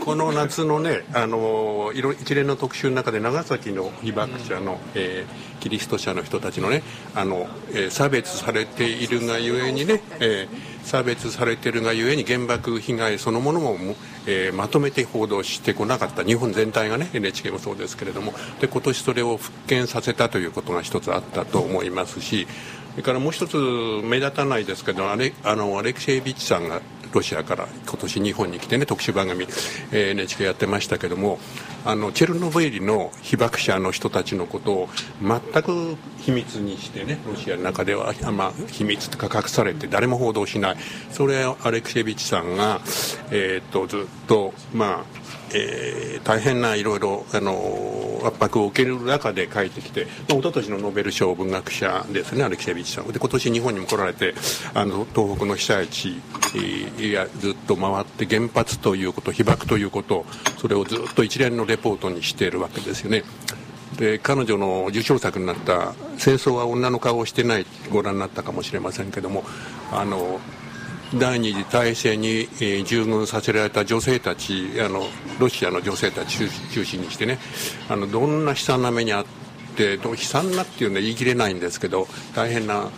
[0.00, 6.82] この夏のねあの一連の特集の中で長崎の被爆者の、えー、キリスト者の人たちのね
[7.14, 13.76] あの、えー、差別されているがゆえにね、えー、差別されているがゆえに原爆被害そのものも
[14.26, 16.22] えー、まとめて報道してこなかった。
[16.22, 18.32] 日本全体がね NHK もそうですけれども。
[18.60, 22.46] で今年それを復権させたということが一つあったと思いますし
[22.92, 23.56] それからもう一つ
[24.04, 26.80] 目立たないですけどあれあのアレクシェービッチさんが
[27.12, 29.44] ロシアから今年日本に来てね特集番組、
[29.92, 31.38] えー、NHK やってましたけども
[31.84, 34.88] あのチェルノブイリの被爆者の人たちのことを
[35.20, 40.76] 全く秘密にしてねロシアの中では、まあ、秘密とか隠されて誰も報道しない。
[41.10, 42.80] それをアレクシェビッチさんが、
[43.30, 45.21] えー、っとずっとまあ
[45.54, 54.34] えー、大変ないろいろあの圧迫を受ける中で帰ってきて、まあ、一昨年のノーベル賞文学者ですねアレキセビッチさんで今年日本にも来られて
[54.74, 56.20] あの東北の被災地、
[56.54, 60.24] えー、やずっと回って原発ということ被爆ということ
[60.58, 63.24] それをずっと一連のレポートにしているわけですよね。
[63.98, 69.44] で彼女の受賞作になった「戦争は女の顔をしてない」ご覧になったかもしれませんけども
[69.92, 70.40] あの
[71.18, 72.48] 第二次大戦に、
[72.84, 75.06] 従軍させられた女性たちあの
[75.38, 76.38] ロシアの女性たち
[76.70, 77.38] 中心にしてね
[77.88, 79.24] あのどんな悲惨な目にあっ
[79.76, 82.90] て悲惨なっていうのは言い切れないんですけど大変な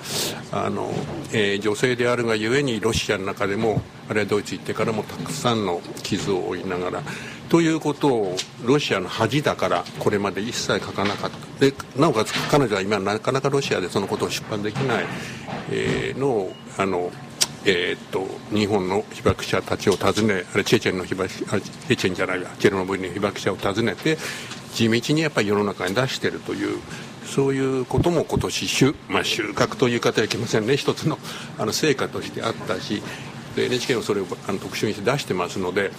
[0.52, 0.92] あの、
[1.32, 7.02] えー、女性であるがゆえにロシアの中でもあるいはドイツ行ってからもたくさんの傷を負いながら
[7.48, 11.60] ということをロシアの恥だからこれまで一切書かなかった。
[11.60, 15.04] でなおかつ彼女は今なかなかロシアでそのことを出版できない、
[15.70, 17.12] えー、のをあの
[17.66, 24.18] えー、っと日本の被爆者たちを訪ねあれチェチェンの被爆チェチェンじゃないやチェルノブイリの被爆者を訪ねて
[24.74, 26.78] 地道にやっぱり世の中に出しているという
[27.24, 30.76] そういうことも今年収,、まあ、収穫という方はいけませんね。
[30.76, 31.18] 一つの
[31.58, 33.02] あの成果としてあったし
[33.56, 35.90] で NHK もそれをあの特集にして出してますので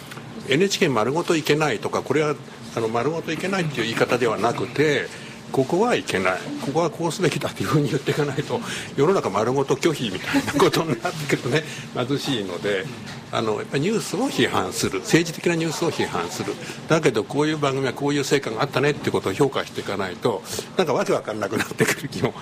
[0.47, 2.35] NHK 丸ごといけないとかこれは
[2.75, 5.07] あの丸ごといけないっていう言い方ではなくて
[5.55, 6.33] ここはいけない。
[6.65, 8.59] ここはこうすべきだというふうに言っていかないと
[8.97, 11.63] 世の中丸ごと拒否みたいなことになってくるとね。
[11.95, 12.85] 貧しいので
[13.31, 14.99] あのやっぱニュースを批判する。
[14.99, 16.53] 政治的なニュースを批判する。
[16.89, 20.43] だけどこういう番組はこういう成果があったねってことを評価していかないと
[20.75, 22.33] なんかわけわかんなくなってくる気も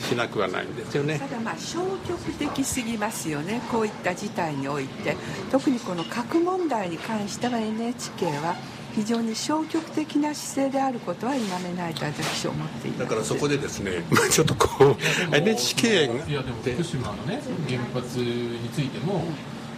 [0.00, 1.20] しなくはないんですよね。
[1.20, 3.62] ただまあ消極的すぎますよね。
[3.70, 5.16] こういった事態において。
[5.52, 8.56] 特にこの核問題に関しては NHK は
[8.96, 13.00] 非常に消極的な姿勢であることは否めないと私は思っています。
[13.00, 19.28] だからそこでですね ちょっとこう NHK がいやでも福島のね原発についても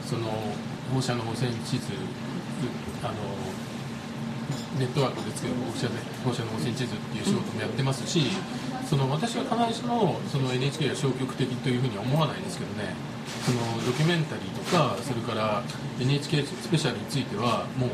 [0.08, 0.30] その
[0.94, 1.90] 放射能汚染地図
[3.02, 3.14] あの
[4.78, 5.88] ネットワークで作る放射
[6.24, 8.30] 放射能汚染地図っていう仕事もやってますし、
[8.88, 12.94] その私は必ずしもその NHK が消極的というふうには思わないですけどね。
[13.44, 15.62] そのドキュメンタリーとかそれから
[16.00, 17.90] NHK スペシャルについてはもう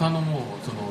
[0.00, 0.90] 他のもうその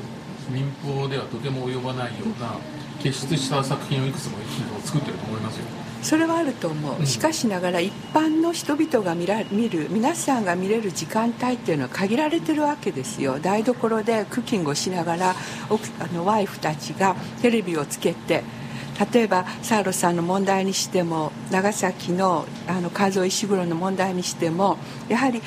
[0.51, 2.57] 民放ではとても及ばないような
[3.01, 4.37] 傑出した作品をいくつも
[4.83, 5.65] 作ってると思いますよ。
[6.03, 13.39] それはあると思う、しかしながら一般の人々が見ら見る皆さんが見れる時間帯っていうのは限られてるわけですよ。
[13.39, 15.35] 台所でクッキングをしながらあ
[16.13, 18.43] のワイフたちがテレビをつけて
[19.13, 25.41] 例えばサーロさんの問題にしても長崎のあの数石黒の問題にしてもやはり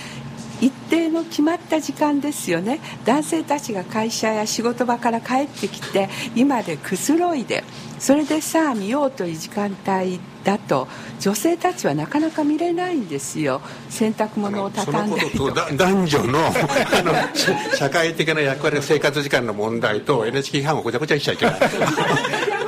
[0.62, 2.79] 一定の決まった時間ですよね。
[3.05, 7.64] 男性たちが会社や仕事場から帰ってきて今でくつろいで
[7.98, 10.87] それでさあ見ようという時間帯だと
[11.18, 13.61] 女性たちはなかなか見れないんですよ。
[13.90, 17.12] 洗濯物を畳んだりと男女の あの
[17.77, 22.62] 社会的な役割生活時間の問題と NHK 批判をごちゃごちゃにしちゃいけない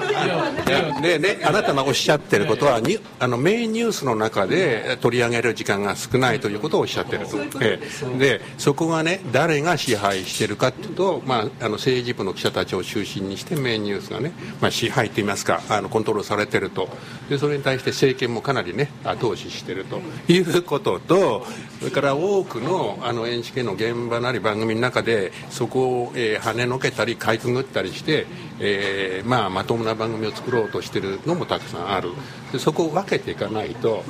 [1.03, 7.39] でね、あなたがおっしゃってることはにあのメインニュースの中で取り上げる時間が少ないということをおっしゃってると。
[7.61, 7.79] え
[8.19, 16.89] でそこがね誰が支配してるかというと、まあ、あの政治部の記者たちを中心にしてメインニュースがね、まあ、支配といいますかあのコントロールされてると。
[17.29, 20.01] でそれに対して政権もかなりね後押ししてると。
[20.29, 21.47] いうことと
[21.81, 28.27] それから多くのあの NHK の現場なり番組の中でそこを、えー、跳ねのけたりかいくぐったりして、
[28.61, 32.11] えーまあ、まともな番組を作ろうとしてるのもたくさんある。
[32.53, 34.05] でそこを分けていかないと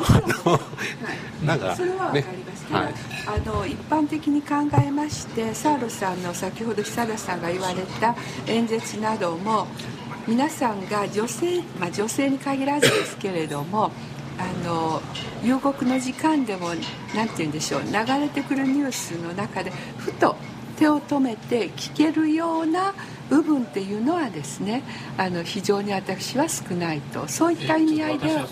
[1.42, 2.94] なんか、それは分かります、はい、
[3.26, 4.54] あの一般的に考
[4.86, 8.14] えましてサーロさんの先ほど久田さんが言われた
[8.46, 9.66] 演説なども
[10.26, 13.90] 皆さんが女性、まあ、女性に限らずですけれども
[14.38, 15.00] あの
[15.42, 16.68] 夕刻の時間でも
[17.14, 20.36] 何て言うんでしょう流れてくるニュースの中でふと
[20.78, 22.94] 手を止めて聞けるような
[23.30, 24.82] 部分っていうのはですね
[25.16, 28.46] あの非常に私は少ないとそういった意味合いでは。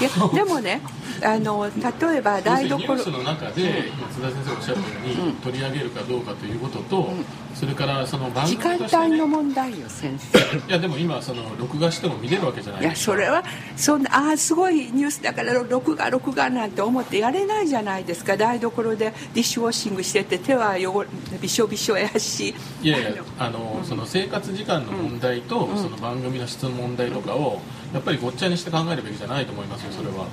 [0.00, 0.80] いやでもね
[1.22, 2.76] あの例えば台所。
[2.76, 7.24] ニュースの中で、今津田先生がおっしゃったように、うん、取り上げるかどうかということと、うん、
[7.54, 10.38] それからその番組、ね、時間帯の問題よ先生。
[10.68, 13.42] いやでも今その録画しても見れるわけじゃないいやそれは
[13.76, 18.36] そんなああすごいニュースだから録画録画なんて思ってやれないじゃないですか。
[18.36, 21.06] 台所でディッシュウォッシングしてて手は汚
[21.40, 22.54] びしょびしょやし。
[22.82, 27.60] いやいやあの、うん、その生活時間の問題と、その番組の質の問題とかを
[27.96, 30.26] やっぱりごっちゃにして考えるべきじゃないと思いますよそれは。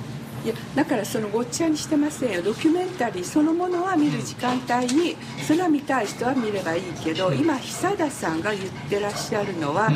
[0.44, 2.32] いやだからそのごっちゃにしてません。
[2.34, 9.90] よドキュメンタリーそのものは見る時間帯にそれは見たい人は見ればいいけど今久田さんが言ってらっしゃるのは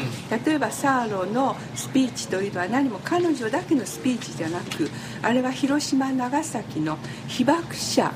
[0.46, 4.88] 例えばサーロのスピーチというのは何も彼女だけのスピーチじゃなく
[5.20, 6.96] あれは広島長崎の
[7.26, 8.10] 被爆者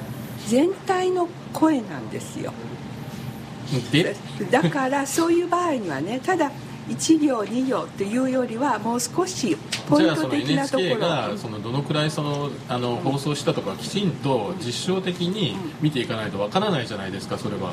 [0.47, 2.55] 全体の声なんですよ。
[4.51, 6.51] だからそういう場合にはねただ
[6.89, 9.57] 1行2行っていうよりはもう少し
[9.89, 17.73] ポイント的なところがそのどのくらいそのあの放送したとかきちんと実証的に見ていかないとわからないじゃないですかそれは。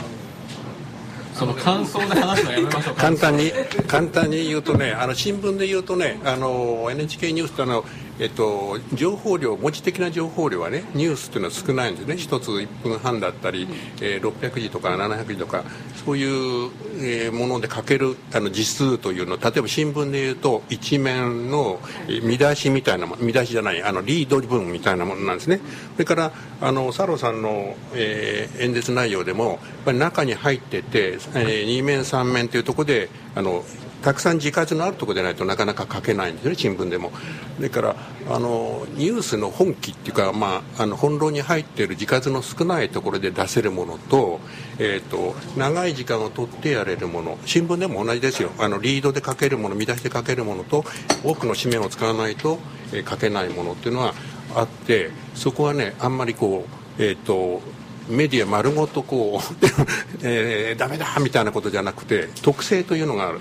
[1.34, 3.51] その感想で話すのやめましょう簡単に
[3.88, 7.86] 簡単に言うとねあの新聞で言うとねあの NHK ニュースってあの
[8.20, 13.66] えっと、情報量、文字的な情報量はね、ニュースっていうのは少ないんですね、1つ1分半だったり、
[14.02, 15.64] えー、600字とか700字とか、
[16.06, 19.38] そういう、えー、もので書けるあの字数というの。
[19.38, 21.80] 例えば新聞でいうと、一面の
[22.24, 25.62] 見出しみたいな、見出しじゃない、あのリード文みたいなものなんですね。
[25.94, 33.64] それからあのサロさんの、えー、演説内容でも、やっぱり中に入ってて、えー、2面、3面というところであの
[34.02, 37.12] たくさん字数のあるところでないとなかなか書けないんですね新聞でも。
[37.60, 37.95] だから
[38.30, 44.39] あのニュースの本気っていうか、まあ、あの本論に入っている字数の少ないところで出せるものと,、
[44.78, 48.52] えーと、長い時間を取ってやれるもの新聞でも同じですよ。
[48.60, 50.86] あのリードで書けるもの見出しで書けるものと
[51.24, 52.60] 多くの紙面を使わないと、
[52.93, 54.14] えー、書けないものっていうのは
[54.56, 56.66] あってそこはねあんまりこ
[56.97, 57.62] うえっ、ー、と
[58.10, 59.66] メディア丸ごとこう、
[60.24, 63.39] えー、ダメだみたいなことじゃなくて特性というのがある。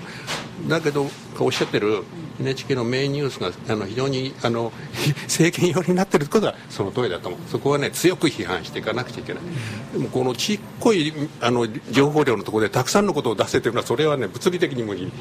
[0.67, 1.09] だけど
[1.39, 2.03] おっしゃってる
[2.41, 4.73] NHK のメインニュースがあの非常にあの
[5.23, 7.39] 政権寄りになってることはその通りだと思う。
[7.49, 9.43] そこはね強く批判していかなくちゃいけない。
[9.93, 15.11] でもこのちっこいあの情報量のところでたくさんのことを出せてるのはそれはね物理的に無理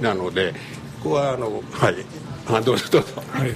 [0.00, 0.54] なので
[1.02, 1.96] ここはあのはい
[2.48, 3.54] あどうぞどうぞはい、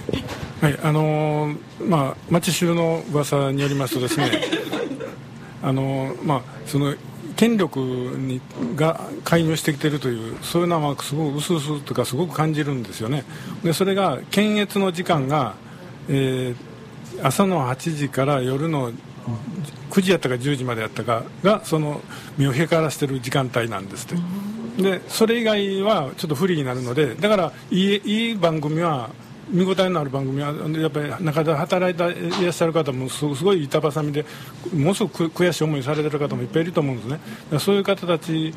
[0.61, 1.57] はい、あのー、
[1.88, 4.30] まあ町衆の噂によりますとですね
[5.63, 6.95] あのまあその
[7.37, 8.41] 権力に
[8.77, 13.25] が介入してきているというそういうのはすごく薄々というかすごく感じるんですよね。
[13.63, 15.55] でそれが検閲の時間が、
[16.09, 16.57] えー、
[17.23, 18.93] 朝の8時から夜の
[19.91, 22.01] 9時やったか10時までやったかがその
[22.37, 24.17] 身を光らしている時間帯なんですって。
[24.83, 29.11] でそれ以外はちょっと不利になるのでだからいいいい番組は
[29.51, 34.24] 見応えのある番組はやっぱり中で働いていらっしゃる方もすごい板挟みで
[34.72, 37.59] ものすごく悔しい思いされてる方もいっぱいいると思うんですね。
[37.59, 38.55] そういう方たち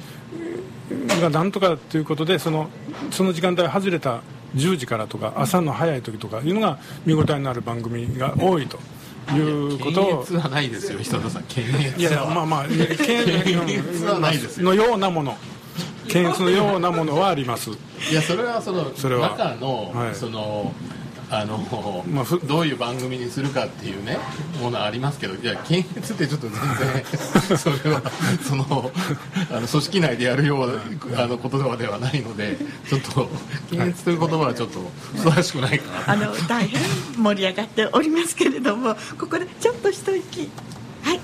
[1.21, 2.69] がなんとかということでその
[3.11, 4.21] その時間帯外れた
[4.55, 8.79] 10時からとか朝の早い時とかいうのが見応えのある番組が多いと。
[9.31, 10.05] いうことを。
[10.05, 11.43] 検閲はないですよ人田さん。
[11.43, 15.37] 検閲いやいやまあまあ 検閲はないですのようなもの
[16.07, 17.71] 検閲のようなものはあります。
[17.71, 19.29] いやそれはそのそれは。
[19.31, 20.15] 中の、はい。
[20.15, 20.73] その
[21.33, 21.57] あの、
[22.07, 24.19] まあふどういう番組にするかっていうね
[24.61, 28.01] ものありますけどいや検閲ってちょっと全然 それは
[28.43, 28.91] その
[29.49, 33.29] あの組織内でやるようなあの言葉ではないのでちょっと
[33.71, 34.79] 検閲という言葉はちょっと
[35.15, 36.13] ふさわしくないかな。
[36.13, 36.81] あの大変
[37.17, 40.51] 盛り上がっておりますけれどもここでちょっと一息。
[41.01, 41.19] はい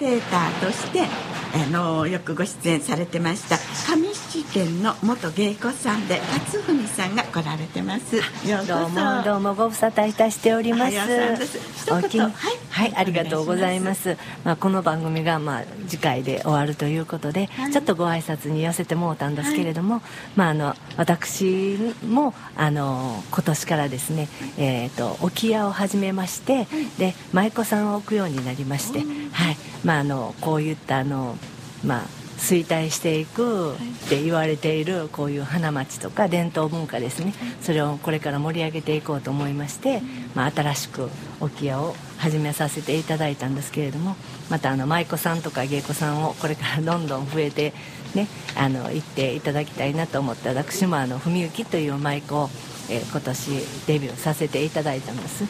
[0.00, 3.58] テーターとしてあのよくご出演されてました
[3.94, 4.09] 上
[4.52, 8.20] 県の元芸妓さんで勝文さんが来られてます。
[8.66, 10.96] どうもどうもご無沙汰いたしております。
[11.92, 12.32] おきはい。
[12.68, 14.16] はい、ありがとうございます。
[14.44, 17.72] まあこの番組がまあ次回で終わるということで、はい。
[17.72, 20.02] ちょっとご挨拶に寄せてもうたんですけれども、
[20.34, 24.28] まああの私もあの今年からですね、
[24.58, 26.66] えっ、と置き屋を始めまして、
[26.98, 29.04] で舞妓さんを置くようになりまして、は
[29.52, 31.36] い、まああのこういったあの
[31.84, 33.76] まあ衰退していくっ
[34.08, 40.02] て言われているこういう花街とか伝統文化ですねそれをこれから盛り上げていこうと思いまして、
[40.34, 41.08] まあ、新しく
[41.40, 44.16] 置屋を始めさせていただいたんですけれども
[44.50, 47.72] またあの舞妓さんとか芸妓さんをこれからどんどん増えて
[48.14, 48.26] ね
[48.56, 52.50] あの行っていただきたいなと思って私もあの文幸という舞妓を、
[52.90, 53.50] え今年
[53.86, 55.44] デビューさせていただいたんです。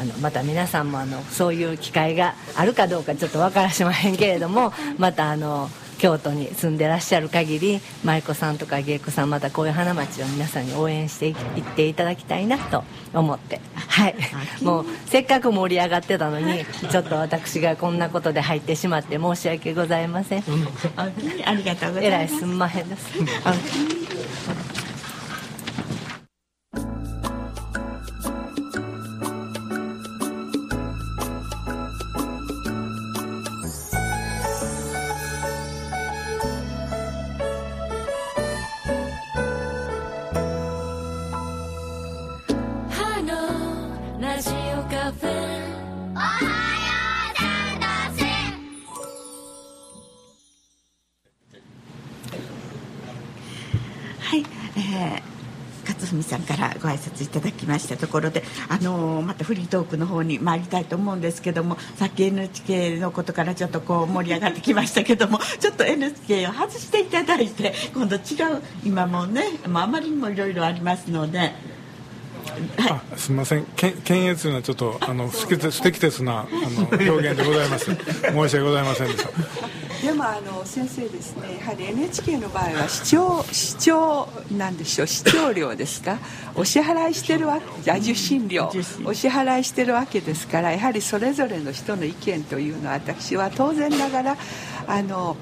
[0.00, 5.68] あのまた皆さんもあのそういう機会があるかどうかちょっと分からしまへんけれどもまたあの
[6.02, 12.82] 京都に住んでらっしゃる限り舞妓さんとか芸妓さんまたこういう花街を皆さんに応援していいっていただきたいなと
[13.14, 13.60] 思って。
[13.76, 14.16] はい。
[14.62, 20.44] もうせっかく盛り上がってたのにちょっと私がこんなことで入ってしまって申し訳ございません。
[20.96, 21.08] あ
[21.44, 22.04] ありがとうございます。
[22.04, 23.18] えらいすんまへんです
[56.32, 71.38] さんからご挨拶いただきましたところで、あのまたフリートークの方に参りたいと思うんですけどもさっき NHK のことからちょっとこう盛り上がってきましたけども ちょっと NHK を外していただいて今度違う今もね、まあ、あまりにもいろいろありますので。
[71.38, 73.18] はい。
[73.18, 73.64] すみません。
[73.76, 77.84] 検閲というのはちょっとあの不適切不適切なあの表現でございます。
[77.86, 79.81] 申し訳ございませんでした。
[80.02, 86.18] でもあの先生ですねやはり NHK の場合は視聴視聴なんでしょう視聴料ですか？
[86.56, 88.68] お支払いしてるわけあ受信料。
[89.04, 94.36] お支払いしてるわけですからやはりそれぞれの人の意見というのは私は当然ながら
[94.88, 95.36] あの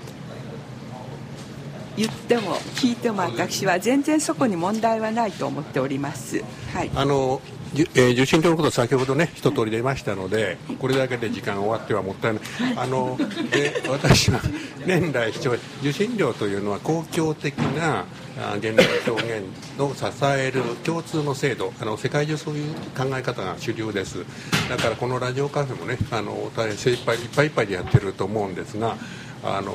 [1.97, 6.45] 言っても聞いても私は全然そこに問題はないと思っております。
[6.73, 6.91] はい。
[6.95, 7.41] あの
[7.73, 12.43] えー受信料のこと先ほどね一通り出ましたのでこれだけで時間が終わってはもったいない。
[12.77, 13.17] あの
[13.51, 14.41] で私は
[14.87, 18.05] 年来視聴受信料というのは公共的な
[18.41, 19.45] あ言論表現
[19.79, 24.25] を支える共通の制度あの世界中そういう考え方が主流です。
[24.69, 28.97] だからこのラジオカフェもねあの大変精一杯いっぱいいっぱいでやってると思うんですが
[29.45, 29.73] あの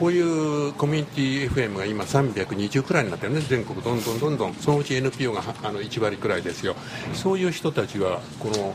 [0.00, 3.40] こういうコミュニティ FM が今320くらいになってるね。
[3.42, 4.54] 全国どんどんどんどん。
[4.54, 6.74] そのうち NPO があの1割くらいですよ。
[7.12, 8.74] そういう人たちはこの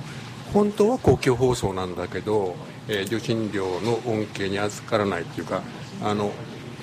[0.53, 2.55] 本当は公共放送なんだけど、
[2.87, 5.63] えー受信料の恩恵に預からないっていうか
[6.03, 6.31] あの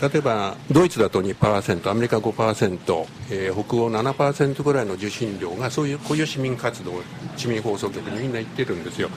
[0.01, 7.01] 例えばドイツだと2%アメリカ5%、えー北欧7%ぐらいの受信料がそういうこういう市民活動
[7.37, 9.09] 市民放送局にみんな行ってるんですよ。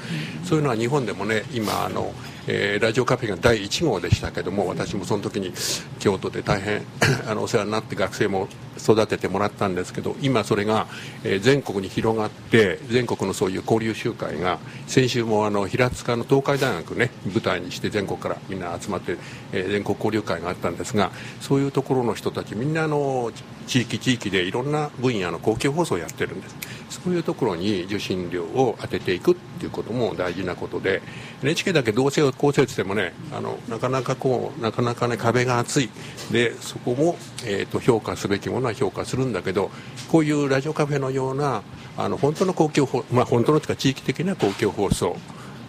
[0.43, 2.13] そういうのは日本でもね今あの
[2.47, 5.51] えー、ラジオカフェが第1号でしたけども私もその時に
[5.99, 6.83] 京都で大変
[7.27, 10.87] あのお世話になって学生も育ててもらったんですけど今それが、
[11.23, 19.17] えー、全国に広がって全国のそういう交流集会が先週もあの平塚の東海大学ね舞台にして全国からみんな集まって、
[19.51, 23.31] えー、全国交流会があったんですがそういうところの人たちみんなあの
[23.65, 26.55] 地域地域でいろんな分野の公共放送をやってるんです。
[26.89, 31.01] そういうところに受信料を当てていくっていうことも大事なことで
[31.41, 35.89] NHK だけどうせ公設してもねあのなかなかこうなかなかね壁が厚い。
[36.31, 39.71] でそこも、えーと、評価すべきものは評価するんだけど
[40.11, 41.61] こういうラジオカフェのような
[41.97, 45.17] あの本当の公共放まあ本当のというか地域的な公共放送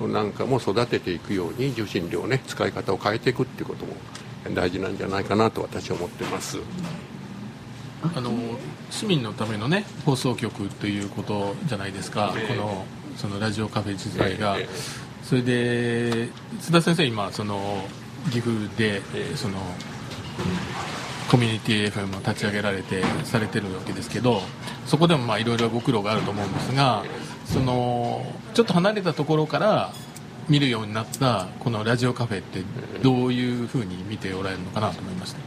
[0.01, 3.93] なんかも育てていくように受信料ね使い方を変えていくっていうことも
[4.55, 6.59] 大事なんじゃないかなと私は思ってます。
[8.15, 8.31] あの
[8.91, 12.85] 市民のためのね放送局ということじゃないですか、この
[13.17, 14.57] そのラジオカフェ自体が、
[15.29, 16.29] それで
[16.61, 17.83] 津田先生今その
[18.31, 19.59] 岐阜でえその
[21.31, 24.41] コミュニティ FM を立ち上げられてされてるわけですけど
[24.87, 27.05] そこでもいろいろご苦労があると思うんですが
[27.45, 28.25] その
[28.55, 29.93] ちょっと離れたところから
[30.49, 32.63] 見るようになったこのラジオカフェって
[33.03, 35.39] どういうふうに見ておられるのかなと思いました。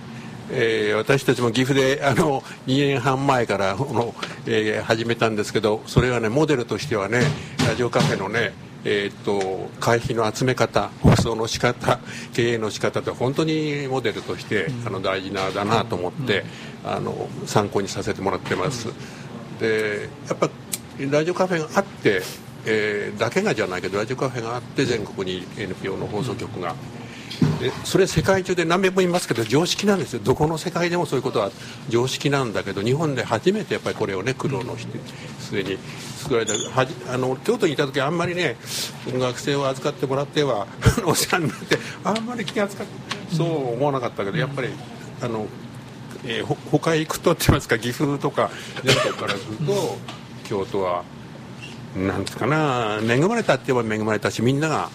[0.52, 4.16] えー、私たちも岐阜であの2年半前からこの、
[4.48, 7.22] えー、始めたんですけどそれはねモデルとしてはね
[7.68, 8.52] ラジオカフェのね
[8.86, 12.00] えーと、会費の集め方放送の仕方
[12.34, 16.46] 経営の仕方って本当にモデルとして、うん、あの大事なだなと思って、
[16.86, 20.50] うん、あの参考にさせてもらってます、うん、でやっぱ
[21.00, 22.22] ラジオカフェがあって、
[22.66, 26.76] えー、だけがじゃないけどラジオカフェがあって全国に NPO の放送局が
[27.84, 30.22] それ世界中で何べも言いますけど常識なんですよ。
[30.24, 31.52] どこの世界でもそういうことは
[31.90, 35.78] 常識なんだけど日本で初めてやっぱりこれをね苦労のすでに
[36.18, 38.56] 作られたはじあの京都にいた時あんまりね
[39.08, 40.68] 学生を預かってもらっては
[41.06, 42.90] お世話になってあんまり気が付か
[43.36, 44.70] そう思わなかったけどやっぱり
[45.22, 45.48] あの、
[46.26, 48.50] えー、ほ他へ行くとって言いますか岐阜とか
[48.84, 49.98] 全国からすると
[50.46, 51.04] 京都は
[51.96, 54.90] なんですかな恵まれたって言えば恵まれたしみんなが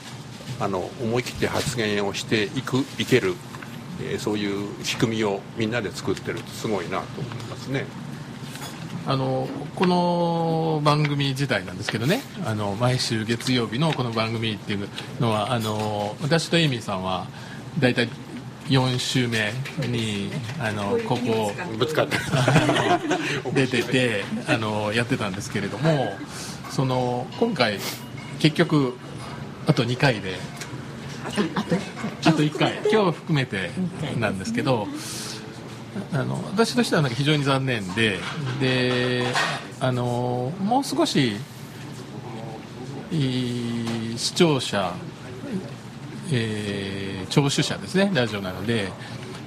[0.60, 3.34] あの思い切って発言をしていくいける、
[4.02, 7.84] えー、そういう仕組みをみんなで作ってるとすごいなと思いますね。
[9.06, 9.46] あの
[9.76, 14.88] この番組自体なんですけどねあの毎週月曜日のこの番組っていう
[15.20, 17.26] のはあの私とエイミーさんは
[17.78, 18.08] 大体
[18.68, 19.52] 4週目
[19.86, 22.16] にあのここぶつかって
[23.52, 26.16] 出ててあのやってたんですけれども
[26.70, 27.78] その今回
[28.38, 28.96] 結局
[29.66, 30.36] あと2回で。
[32.24, 32.80] あと1回。
[32.90, 33.70] 今日含めて。
[34.18, 34.86] なんですけど
[36.12, 38.18] あの私としてはなんか非常に残念で
[38.60, 39.24] で
[39.80, 41.36] あのもう少し
[43.10, 44.92] 視聴者、
[46.32, 48.88] えー、聴取者ですねラジオなので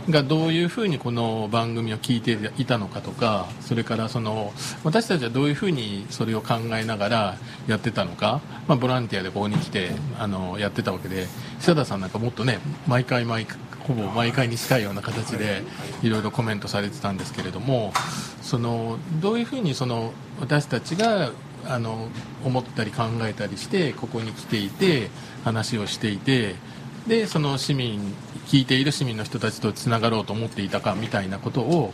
[0.10, 4.54] がどういうふうにこの番組を聞いていたのかとかそれからその
[4.84, 7.38] 私たちはどういうふうにそれを考えながら
[7.68, 11.28] やってたのか、まあ、ボランティアでここに来てあのやってたわけで
[11.60, 15.64] 久田さんなんかもっとね毎回毎回ほぼ毎回に近いような形で
[16.04, 17.94] いろいろコメントされてたんですけれども
[18.42, 21.32] そのどういうふうにその私たちが
[21.66, 22.10] あの
[22.46, 25.10] 思ったり考えたりしてここに来ていて
[25.44, 26.56] 話をしていて
[27.08, 28.14] でその市民
[28.48, 31.94] 聞いている市民の人たちとつながろうと思っていたかみたいなことを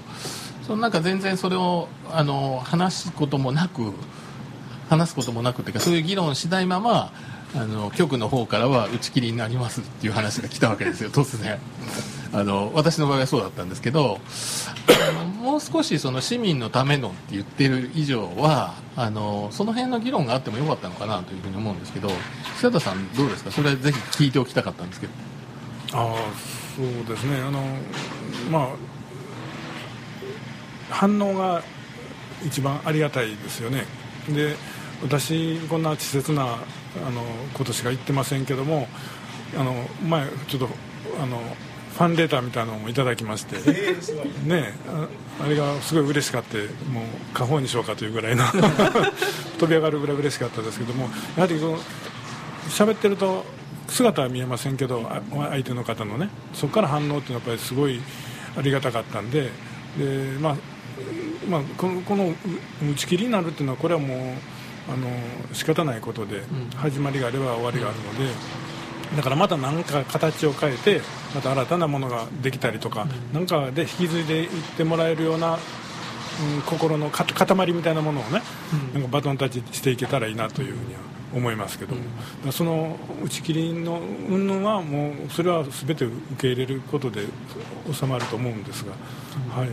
[0.66, 3.93] そのなんか全然それをあの話すこともなく
[4.89, 7.11] 話すこともなくというかそういう議論しないまま
[7.55, 11.59] あの局の方からは打ち切りになりますっていう話が来たわけですよ突然。
[12.34, 14.19] あの私の場合はそうだったんですけど
[15.39, 22.09] もう少しその市民のためのって言ってる以上はあのその辺の議論があってもよかったのかなというふうに思うんですけど
[22.55, 23.51] 久田さんどうですか？
[23.51, 25.13] それはぜひ聞いておきたかったんですけど。
[25.93, 26.15] ああ
[26.75, 27.39] そうですね。
[27.39, 27.63] あの
[28.51, 28.67] まあ
[30.89, 31.61] 反応が
[32.45, 33.86] 一番ありがたいですよね。
[34.29, 34.55] で
[35.03, 36.45] 私こんな稚拙なあ
[37.11, 37.23] の
[37.53, 38.88] ことしか言ってませんけども
[39.55, 40.69] あの前ちょっと
[41.21, 41.41] あの
[41.93, 43.55] ファンレターみたいなのもいただきまして、
[44.47, 44.73] ね
[45.39, 48.43] あれがすごい嬉しかってもう過方にしようかというぐらいの
[49.57, 51.79] 飛び上がるぐらい嬉しかったですけどもやはりその
[52.69, 53.43] 喋ってると
[53.87, 57.99] 姿は見えませんけど相手の方のねそこから反応っていうのはやっぱりすごい
[58.55, 59.49] ありがたかったんで
[59.97, 60.55] で、まあ
[61.49, 62.33] まあ、このこの
[62.91, 64.37] 打ち切りになるっていうのはこれはも
[64.87, 65.09] うあの
[65.51, 66.43] 仕方ないことで、
[66.75, 68.63] 始まりがあれば終わりがあるので。
[69.15, 71.01] だからまた何か形を変えて
[71.34, 78.41] また新たなものができたりとか、何かで引き継いでいってもらえるような、うん、心の塊みたいなものをね、
[78.93, 80.99] なんかバトンタッチしていけたらいいなというふうには
[81.36, 82.01] 思いますけども、
[82.45, 87.25] うん、その打ち切りの云々はもうそれは全て受け入れることで
[87.91, 88.97] 収まると思うんですが、うん、
[89.49, 89.69] はい、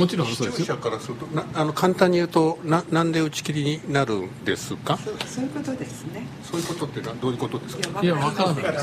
[0.00, 4.98] もちろんそうです視聴者からするとなあの簡単に言うとななんで打ち切りになるんですか？
[4.98, 6.26] そういうことですね。
[6.42, 8.02] そういうことってどういうことですか？
[8.02, 8.78] いや分からないで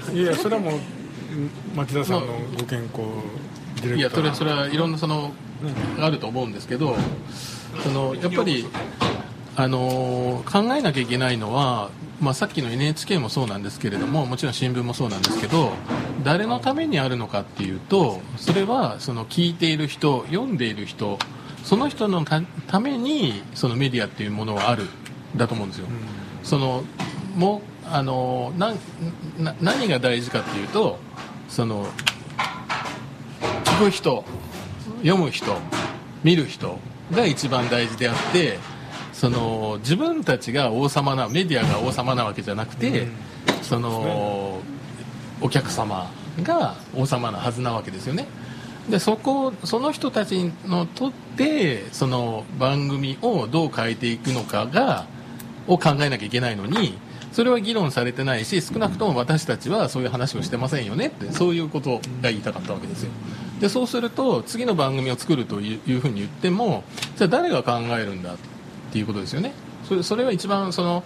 [0.00, 0.12] す。
[0.12, 0.80] いやそれはもう
[1.76, 5.32] 町田さんのご健康いやそれそれはいろんなその、
[5.98, 6.96] あると思うんですけど
[7.82, 8.66] そのやっぱり
[9.56, 11.90] あの考えなきゃいけないのは、
[12.20, 15.72] まあ、さっきの NHK もそうなんですけれどももちろん新聞もそうなんですけど
[16.22, 21.18] 誰のためにあるのかっていうとそれはその聞いている人読んでいる人
[21.64, 22.24] その人の
[22.66, 24.84] ためにそのメディアっていうものはある
[25.36, 25.86] だと思うんですよ。
[26.42, 26.84] その
[27.36, 28.72] もあのな
[29.38, 30.98] な何が大事かっていうと
[31.48, 31.86] その
[33.64, 34.24] 聞く人
[35.02, 35.56] 読む人
[36.24, 36.78] 見る人
[37.12, 38.58] が一番大事であって
[39.20, 43.06] その自分たちが王様なメディアが王様なわけじゃなくて、
[43.60, 44.62] その
[45.42, 46.10] お客様
[46.42, 48.26] が王様なはずなわけですよね。
[48.88, 55.04] でそこその人たちのとってその番組をどう変えていくのかが
[55.66, 56.96] を考えなきゃいけないのに
[57.32, 63.10] それは議論されてないし少なくとも私たちはそういう話をしてませんよねってそういうことが言いたかったわけですよ。
[63.60, 66.84] でそうすると次の番組を作るというふうに言っても
[67.16, 68.49] じゃあ誰が考えるんだって
[68.98, 69.52] いうことですよね
[69.88, 71.02] それそれは一番その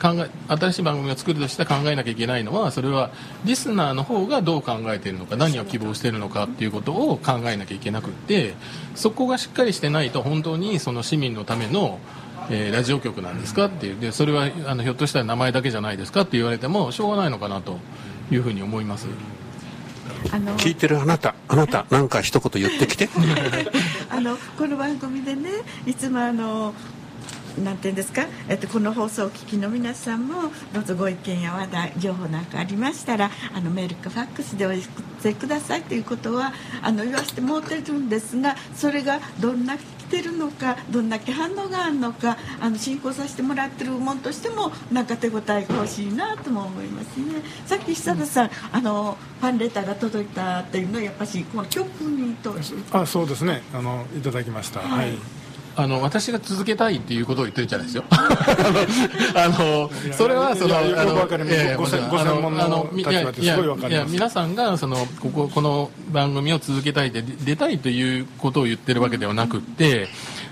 [0.00, 3.10] 考え新しい番組を作るとして考えなきゃいけないのはそれは
[3.44, 8.54] リスナーの方がどう考えているのか何を希望しているのかっていうことを考えなきゃいけなくって
[8.94, 11.98] そこがしっかりしてないと本当にその市民のための
[12.50, 17.78] えー、ラジオ局なんですかっていうでそれはあのひょっとしたら名前だけじゃないですかって言われてもしょうがないのかなと
[18.30, 19.06] いうふうに思います。
[20.32, 23.08] あの聞いてるあなたあなたなんか一言言ってきて
[24.10, 25.50] あのこの番組でね
[25.86, 26.74] いつもあの
[27.62, 34.82] なんていうんですか、えっと、この放送を聞きの皆さんもどうぞご意見や話題情報なんかありましたらあのメールかファックスでお寄
[35.18, 36.52] せくださいということは
[36.82, 39.76] あの言わせてもらってるんですがそれがどんな
[40.08, 47.42] 来てるのかどんだけ反応があるのかあの進行させてもらってるもんとしてもなんか手応えが欲しいなとも思いますね。
[47.66, 52.54] さっき久田さん、あのファンレターが届いたっていうのはやっぱしこの曲にと
[52.92, 53.62] あそうですね。
[53.74, 55.18] あのいただきました、はい、はい
[55.78, 58.02] あの私が続けたいっていうことを言ってるじゃないですよ。
[58.10, 60.88] あのそれはそのあの
[63.88, 70.08] いや皆さんがそのこここの番組を続けたいで出たいということを言ってるわけではなくって。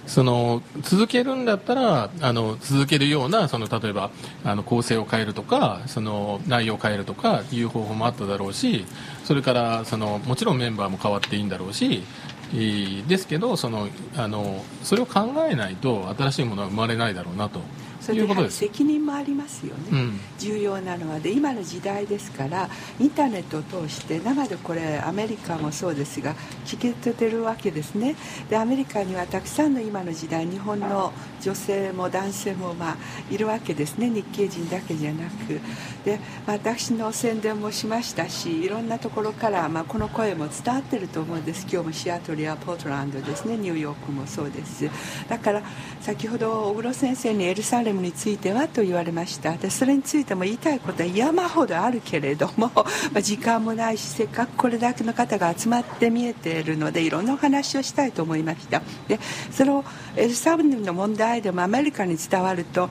[0.06, 4.10] その続けるんだったらあの続けるようなその例えば
[4.44, 8.84] あの構成を変えるとかその内容を変えるとかいう方法もあっただろうし
[9.24, 12.04] それからそのもちろんメンバーも変わっていいんだろうし
[12.52, 17.60] ですけどそのあのそれを考えないと新しいものは生まれないだろうなと
[18.06, 21.18] それで責任もありますよね、うん、重要なのは。
[21.18, 22.68] で今の時代ですから
[23.00, 26.34] インターネットを通して生でこれアメリカもそうですが
[26.64, 28.14] 聞けてるわけですね。
[28.48, 32.96] でアメリカにはたくさんの今の時代日本の女性も男性もまあ
[33.30, 34.08] いるわけですね。
[34.08, 35.60] 日系人だけじゃなく。
[36.04, 41.66] で、まあ、私の宣伝もしましたしいろんなところから、まあ、この声も伝わってると思うんです。
[41.70, 43.56] 今日もシアトルやポートランドですね。
[43.56, 44.88] ニューヨークもそうです。
[45.28, 45.62] だから
[46.00, 49.56] 先ほど小黒先生にエルサレムについてはと言われました。
[49.56, 52.70] でそれについても言いたいことは山ほどあるけれども、
[53.12, 58.82] ま時間もないしせっかくこれだけの方が集まって見えているのでいろんなお話をしたいと思いました。
[59.08, 59.18] で
[59.50, 59.84] その
[60.16, 62.88] エルサレムの問題でもアメリカに伝わると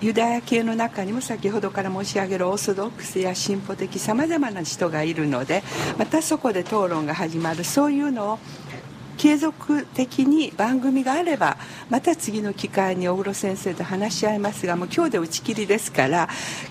[0.00, 5.64] ユダヤ系の中にも先ほどから申し上げるオーソドックスや進歩的さまざまな人がいるので
[5.98, 7.64] またそこで討論が始まる。
[7.64, 8.38] そういうのを
[9.18, 11.58] 継続的に番組があれば
[11.90, 16.28] また次の機会に小黒先生と話し合いますがもう今日で打ち切りですから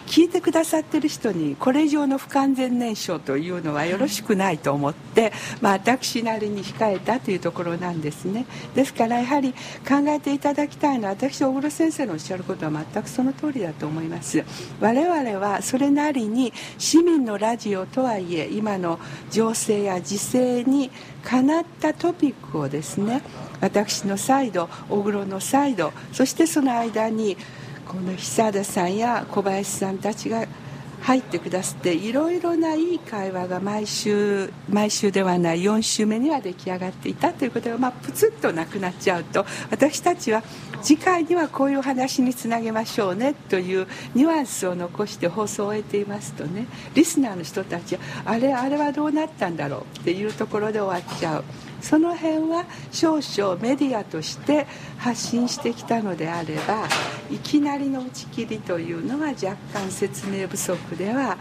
[0.08, 8.46] 聞いてくださっている人にこれ以上の不完全燃焼というのはよろしくないと思って、まあ、私なりに控えたというところなんですね。
[8.74, 9.54] ですからやはり
[9.88, 14.44] 考えていただきたいのは私小黒先生のおっしゃることは全くその通りだと思います。
[14.80, 20.90] 我々はそれなりに市民のラジオとはいえ今の情勢や時勢に
[21.24, 23.22] かなったトピックをですね
[23.62, 27.38] 私のサイド小黒のサイドそしてその間に
[27.88, 30.46] この久田さんや小林さんたちが
[31.02, 40.44] 入ってくださっていろいろないい会話が毎週毎週ではない4週目には出来上がっていたということが、まあ、プツッとなくなっちゃうと私たちは
[40.82, 51.44] 次回にはこういう話につなげましょうねというニュアンスを残して放送を終えていますとねリスナーの人たちはあれあれはどうなったんだろうっていうところで終わっちゃう。
[51.82, 54.68] その辺は少々メディアとして
[54.98, 56.88] 発信してきたのであれば
[57.32, 61.38] いきなりの打ち切りというのは若干説明不足では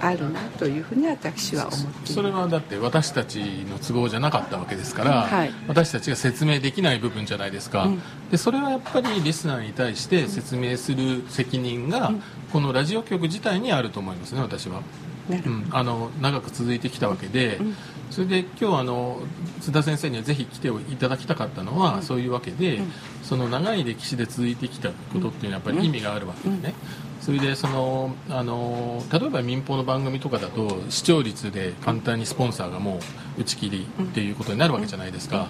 [0.00, 12.12] あるなというふうに私は思ってそれはだって私たちの都合じゃなかったわけですから、はい、私たちが説明できない部分じゃないですか、うん、でそれはやっぱりリスナーに対して説明する責任が、
[12.52, 14.82] このラジオ局自体にあると思いますね私は。
[15.30, 17.76] うん、あの長く続いてきたわけで、うん、
[18.10, 19.20] それで今日あの
[19.60, 22.80] 津田先生にはぜひ来ていただきたかったのは、うん、そういうわけで、
[23.22, 26.74] その長い歴史で続いてきたことっていうのはやっぱり意味があるわけでね、
[27.20, 33.00] それでそのあの例えば民放の番組とかだと視聴率で簡単にスポンサーがも
[33.36, 35.48] う打ち切りっていうことになるわけじゃないですか。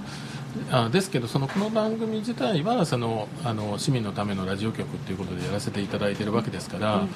[0.70, 7.07] あですけどそのこの番組自体はそのあの市民のためのラジオ局ということでやらせていただいているわけですから、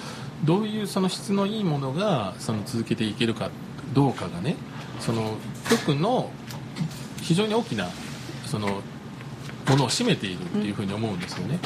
[0.45, 3.51] どういうその質のいいものがその続けていけるか
[3.93, 4.57] どうかがね
[5.01, 5.37] その
[5.69, 6.31] 局の
[7.23, 7.89] 非常に大きな
[8.47, 8.67] その
[9.69, 11.59] ものを占めているっていうふうに思うんですよね。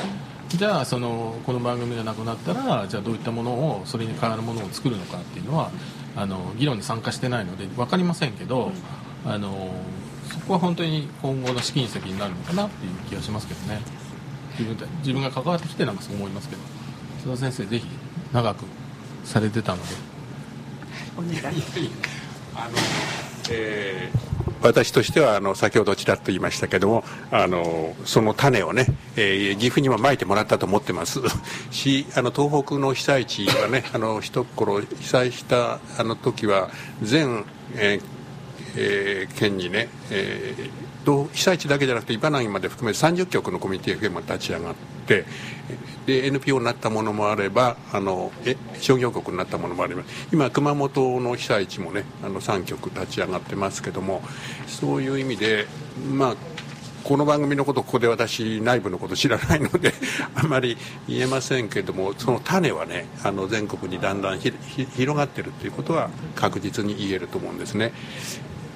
[0.48, 5.70] じゃあそのこの番組がなくなったらじゃあどういったものをそれに代わるものを作るのかっていうのは
[6.14, 8.70] あの議論に参加してないので分かりませんけど、
[9.26, 10.03] あのそ
[10.46, 13.80] こは本当に今後の試金石になるのかなっていう気がしますけどね。
[14.58, 16.62] 自分自分が関わってきてなんかそう思いますけど。
[17.22, 17.86] 津田先生ぜひ
[18.32, 18.64] 長く
[19.24, 19.94] されてたので。
[21.16, 21.56] お願い。
[22.54, 22.70] あの、
[23.50, 24.34] えー
[24.64, 31.20] 私としてはあの先ほどちらっと言いましたけどもあのその種をね、えー、岐阜にもまいてもらったと思ってます。
[31.70, 36.70] しあの東北の被災地はねあの一頃被災したあの時は
[37.02, 38.13] 全、えー
[38.76, 44.74] えー、県にね、えー、被災地だけじゃなくて茨城まで含めて30局のコミュニティ FM が立ち上がっ
[45.06, 45.24] て
[46.06, 54.22] で NPO になったものもあればあのえ商業国になったものもあります今熊本の被災地もねあの3局立ち上がってますけども
[54.66, 55.66] そういう意味で
[56.10, 56.36] まあ
[57.04, 59.92] この番組のことここで私内部のこと知らないので
[60.34, 67.92] あまり言えませんけどもその種はねあの全国にだんだん広がってるということは確実に言えると思うんですね。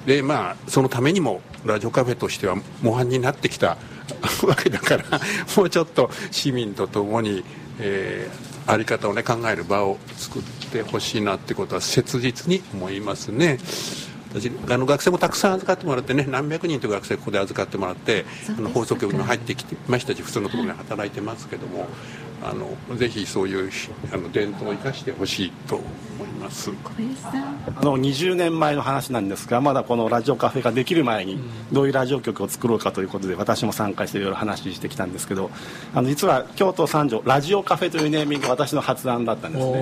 [0.05, 3.77] でまあそのためにもラジオカフェとしては模範になってきた
[4.47, 5.03] わけだから
[5.55, 7.43] もうちょっと市民とともに、
[7.79, 13.59] えー、あり方をね考える場を作ってほしいなってことは切実に思いますね。
[14.29, 18.25] 私あの学生もたくさん預かってもらってね何百人という学生ここで預かってもらって
[18.55, 21.87] あの放送局に入ってきてましたし普通のところで働いてますけども
[22.43, 23.71] あのぜひそういう
[24.13, 25.81] あの伝統を生かしてほしいと
[26.39, 26.71] ます。
[26.71, 31.39] あの20年前の話なんですがまだこのラジオカフェができる前に
[31.71, 35.51] どういうラジオ局を作ろうかということで私も参加していろいろ話してきたんですけど
[35.93, 39.73] あの実は京都三条ラジオカフェというネーミングが私の発案だったんですね。
[39.73, 39.79] で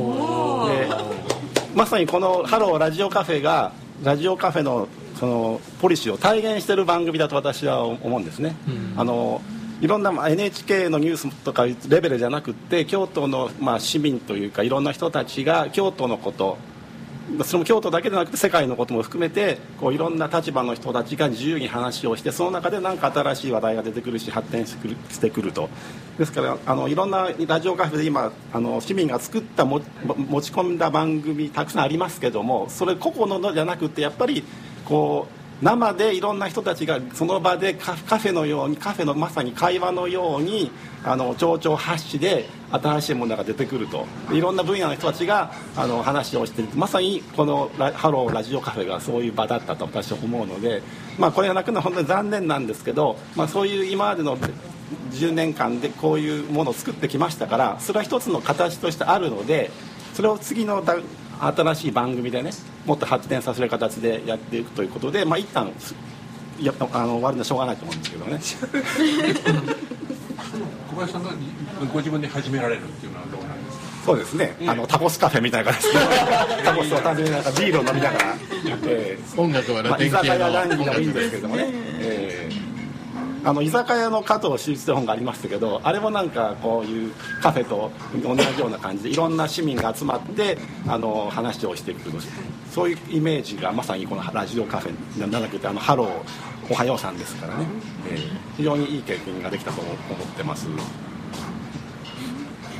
[1.75, 3.71] まさにこの「ハローラジオカフェ」が
[4.03, 4.87] ラジオカフェの
[5.19, 9.41] そのポリシーを体現している番組だと私は思うんですね、うん、あの
[9.79, 16.57] いろんな NHK のニュースとかレベルじゃなくて京都のまあ市民というかいろんな人たちが京都のこと
[17.43, 25.69] それも京都だけでなくて世界のことも含めてこういろんな立場の人たちが自由に話をしてその中で何か新しい話題が出てくるし発展してくるしてくると。
[26.17, 29.83] ですからあのいろんなラジオカフェで今あの市民が作った持ち
[30.51, 34.43] 込んだ番組たくさんありますけどもそれ個々ののじゃなくてやっぱり
[34.85, 40.71] こう生でいろんな人たちがその場でカフェのようにカフェのまさに会話のように
[41.03, 44.05] あの町長発しで新しいものが出てくると。
[44.31, 50.83] いろんな分野の人たちがあの話をしてまさにこのハローラジオカフェがそういう場だったと私は思うので、
[51.17, 54.37] まあ、これがなくなるのは本当に残念なんですけど、まあ、そういう今までの
[55.11, 59.71] 10年間でこういうものを作ってきましたからそれは一つの形としてあるので
[60.13, 60.83] それを次の
[61.39, 62.51] 新しい番組でね
[62.85, 65.71] もっと発展させる形でやっていくということでまあ一旦
[66.61, 68.39] やあの終わるのはしょうがないと思うんですけどね。
[70.89, 71.29] 小林さんが
[71.93, 73.83] ご自分で始められるっていうのはどうなんですか？
[74.05, 75.93] そうですね、あのタコスカフェみたいな感じで。
[76.63, 78.35] タコスを単純になんかビールを飲みながら、
[78.87, 81.65] えー、音楽はラテン系の、まあ、居酒屋談義でもいいんですけどもね、
[81.99, 82.76] えー
[83.43, 87.91] あの居酒屋の加藤修一という本がありましたけどあれもなんかこういうカフェと
[88.23, 90.57] 同じような感じでいろんな市民が集まって
[90.87, 92.11] あの話をしていく
[92.71, 96.09] そういうイメージがまさにこのラジオカフェなんだけどあのハロー
[96.69, 97.65] おはようさんですからね、
[98.09, 98.19] えー、
[98.57, 99.95] 非常にいい経験ができたと思っ
[100.35, 100.67] てます。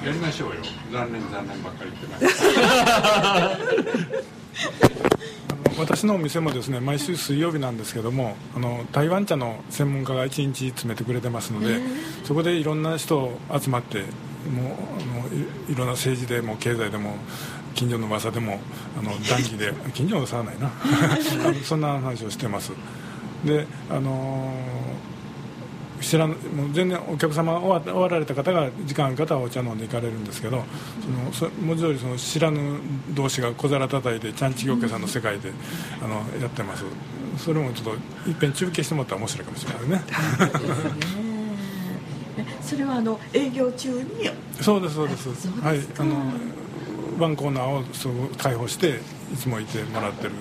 [0.05, 0.55] やりましょうよ。
[0.91, 2.45] 残念残念ばっかり言ってます
[5.78, 11.80] 私のお店もですね毎週水曜日なんですけどもあの台湾茶の専門家が1日詰めてくれてますので
[12.24, 14.07] そこでいろんな人集まってもう
[14.99, 17.15] あのいろんな政治でも経済でも
[17.74, 18.59] 近所の噂でも
[18.97, 20.72] あの談義で 近所の噂はないな。
[21.63, 22.72] そんな話をしてます。
[23.45, 24.51] であの
[26.02, 26.38] 知らんもう
[26.74, 30.64] 全然お客様終わられた方が時間ある方はお茶飲んで行かれるんですけど
[31.34, 32.80] その文字通りその知らぬ
[33.14, 35.52] 同士が小皿叩いてちゃんちぎおけさんの世界で
[36.02, 36.84] あのやってます。
[37.38, 40.02] それもちょっといっぺん中継してもらったら面白いかもしれないね。
[42.62, 44.08] それはあの営業中に？
[44.62, 45.48] そうですそうです。
[45.62, 45.80] はい。
[46.00, 46.16] あの
[47.20, 49.02] ワンコーナーをすぐ開放して
[49.34, 50.32] いつもいてもらってる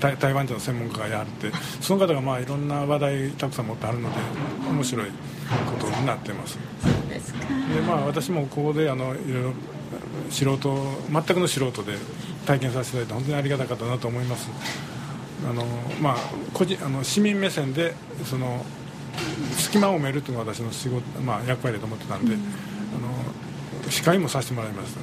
[0.00, 4.16] 台湾人の専門家がやってその方がまあいろんな話題たくさん持ってあるので
[4.70, 6.58] 面白いことになってます。
[6.80, 7.40] そうですか。
[7.40, 9.52] でまあ私もここであのいろいろ
[10.30, 10.76] 素人
[11.10, 11.94] 全くの素人で
[12.46, 14.48] 体験させていただいて本当にありがたかったなと思います。
[15.48, 15.64] あの
[16.00, 16.16] まあ
[16.52, 17.94] 個人あの市民目線で
[18.24, 18.64] その
[19.56, 22.44] 隙間を埋めるというのが私の仕事、まあ、役割だと思ってたんで、うん、あ
[23.86, 25.00] の司会もさせてもらいました。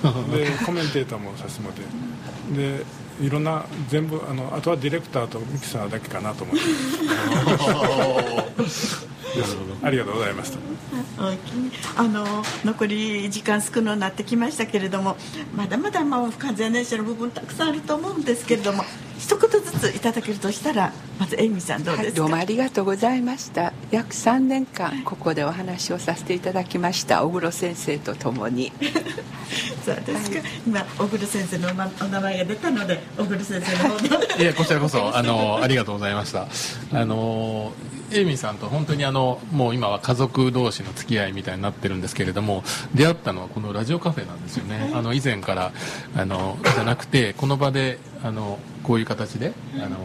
[0.34, 2.84] でコメンテーターもさせてもらってで
[3.20, 6.62] いろんな全部あのあとはディレクターとミキサーだけかなと思って。
[9.82, 10.58] ありがとうございました。
[11.96, 15.16] あの残り時間少なくなってきましたけれども
[15.54, 18.82] まだまだまあ不完全燃焼の部分たくさんあると思うんですけれども
[19.18, 23.72] 一言ずついただけるとしたらまずエイミさんどうですか、はい、どうもありがとうございました。
[23.90, 28.72] 約3年間ここでお話をさせていただきました小黒先生とともに。
[29.84, 36.46] そうですか、はい、今小黒先生のお名前が出たので小黒先生の方でいやこちらこそあのありがとうございました。
[36.92, 37.72] あの
[38.12, 44.92] エイミーさんと本当にあのもう今は家族同士の付き合いみたいになってるんですけれども出会ったのはこのラジオカフェなんですよね。
[44.94, 45.72] あの以前から
[46.16, 49.96] あのじゃなくてこの場であのこういう形であの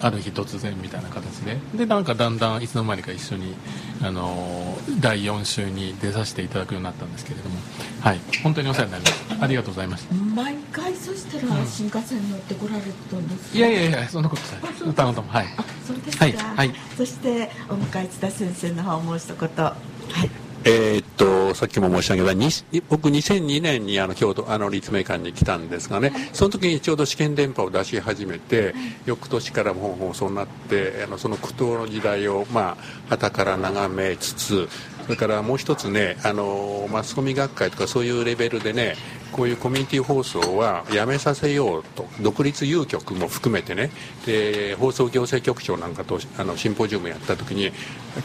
[0.00, 1.58] ある日突然みたいな形で。
[1.74, 3.54] でなんかだんだんいつの間にか一緒に
[4.02, 7.56] あの第4週に出させていただくようになったんですけれども。
[8.00, 8.20] はい。
[8.42, 9.44] 本当にお世話になりました。
[9.44, 14.90] ありがとうございました毎回そしたら新幹線乗ってこられたんですか、いやいやいやそんなことない。
[14.90, 15.46] 歌のともはい。
[15.56, 19.76] あそうですか、はい、はい、そしてお迎え津田先生の方もう一言は
[20.24, 20.52] い。
[20.64, 28.74] えー、っとさっきも申し上げた僕2002年にあの京都あの立命館に来たんですがねその時にちょうど試験電波を出し始めて
[29.04, 34.68] 翌年から本放送になってあのその苦闘の時代をまあ旗から眺めつつ
[35.04, 38.94] それからもう一つねあのマスコミ学会とかそういうレベルでね
[39.32, 43.90] こういうコミュニティ放送はやめさせようと独立有局も含めてね。
[44.26, 47.72] で放送行政局長なんかとあのシンポジウムやった時に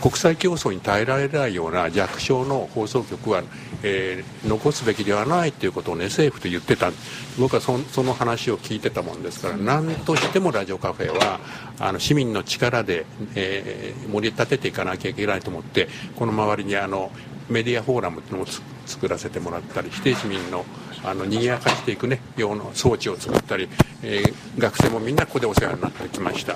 [0.01, 3.43] 国際競争に耐えられないような弱小の放送局は、
[3.83, 6.91] えー、残すべきではないということをね政府と言ってた。
[7.39, 11.39] 僕はそその話を聞いてたもんですから何としてもラジオカフェは
[11.79, 13.05] あの市民の力で、
[13.35, 17.11] えー、盛り立てていかなきゃいけないと思ってこの周りにあの
[17.49, 18.47] メディアフォーラムっていうのを
[18.85, 20.65] 作らせてもらったりして市民の
[21.03, 23.69] あの賑やかしていくね用の装置を作ったり、
[24.03, 26.55] えー、学生もみんなここでお世話になってきました。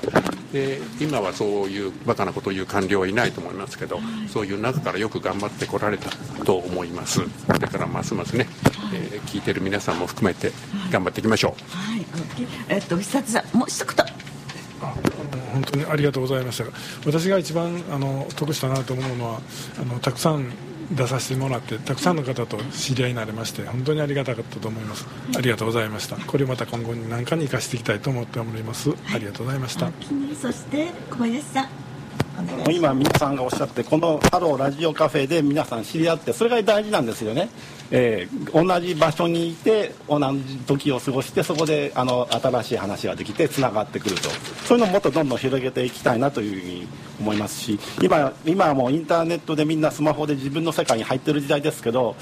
[0.51, 6.09] で今はそういうバカなことを言う官僚はいないと思いますけどそういう中からよく頑張ってこられた
[6.43, 7.21] と思います。
[7.47, 8.47] これからますますね、
[8.93, 10.51] えー、聞いてる皆さんも含めて
[10.91, 11.75] 頑張っていきましょう。
[11.75, 12.05] はい、
[12.67, 14.05] えっと久さんもう一言。
[15.53, 16.65] 本当にありがとうございました。
[17.05, 19.41] 私が一番あの得したなと思うのは
[19.79, 20.47] あのたくさん
[20.95, 25.05] 出させてもらってたくさんの方と知り合いになれまして本当にありがたかったと思います。
[25.35, 26.17] ありがとうございました。
[26.17, 29.89] これまた今後に何かに生かしていきたいと思っております、ありがとうございました。
[30.39, 31.69] そして小林さん
[32.71, 37.49] 今皆さんがおっしゃってこのハローラジオカフェで皆さん知り合ってそれが大事なんですよね。
[37.93, 44.29] えー、同じ場所にいて同じ時を過ごしてそこであの新しい話ができてつながってくると。
[44.65, 46.87] そういうのをもっとどんどん広げていきたいなというふうに
[47.19, 52.15] 思いますし今今はもうインターネットでみんなスマホで自分の世界に入ってる時代ですけどやっ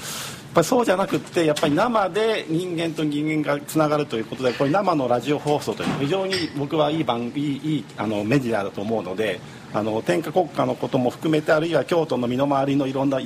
[0.54, 9.40] ぱりそうじゃなくってやっぱり生で人間と人間がつながるということでこれ生のラジオ放送というのは非常に僕はいい番いいいいあのメディアだと思うので
[9.72, 13.20] あの天下国家のことも含めてあるいは京都の身の回りのいろんな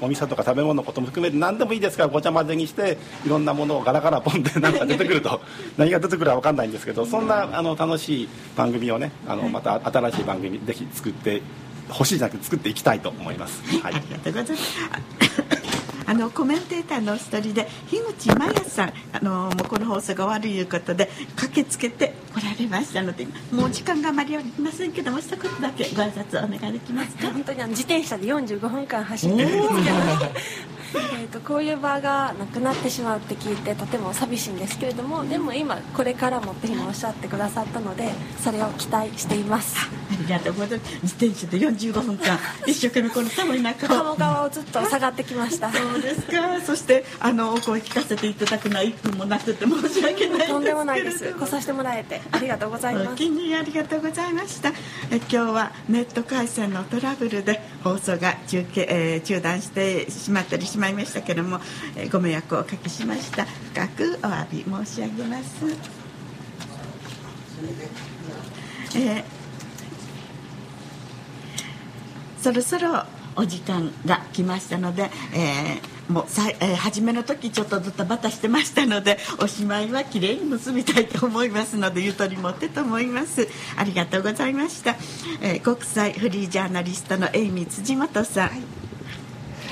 [0.00, 5.40] お店とか食べ物のことも含めて何でもいいですからごちゃ混ぜにしていろんなものをガラガラポンで何か出てくると
[5.76, 11.42] 何が出てくるか分かんないんですけどそんなあの楽しい番組をねあのまた新しい番組ぜひ作って
[11.88, 13.62] ほしいじゃなくて作っていきたいと思います。
[13.80, 15.53] はい、ありがとうございます
[16.06, 27.30] あのコメンテーターの一人で樋口真也さんあのもうこの放送が終わるいうことで駆けつけて来られましたのでもう時間があまりありませんけども一言だけご挨拶お願いできますか？
[27.30, 29.74] 本当にあの自転車で45分間走ってるんですけど
[30.96, 39.76] えーとこういう場がなくなってしまうって聞いてとても寂しいんですけれどもでも今これからもって今おっしゃってくださったのでそれを期待しています。
[39.76, 40.92] ありがとうございます。
[41.02, 46.60] 自転車で45分間一生懸命この寒い中鴨川をずっと下がってきましたそうですか？
[46.64, 51.32] そしてあのお声聞かせていただくのは1分もなくて申し訳ないとんでもないです。
[51.34, 53.08] 来させてもらえてありがとうございます。
[53.12, 54.70] お気にありがとうございました。
[55.10, 61.60] え今日はネット回線のトラブルで放送が中継、えー中断してしまったりしまいましたけども、
[61.96, 63.44] えーご迷惑をおかけしました。
[63.74, 65.64] 深くお詫び申し上げます、
[68.96, 69.24] えー
[72.40, 73.04] そろそろ
[73.36, 83.48] お時間が来ましたので、えーもうさい、えー初めの時ちょっとドタバタしてましたのでおしまいはきれいに結びたいと思いますのでゆとり持ってと思います。
[83.76, 84.96] ありがとうございました、
[85.40, 88.50] えー国際フリージャーナリストのエイミ辻本さん、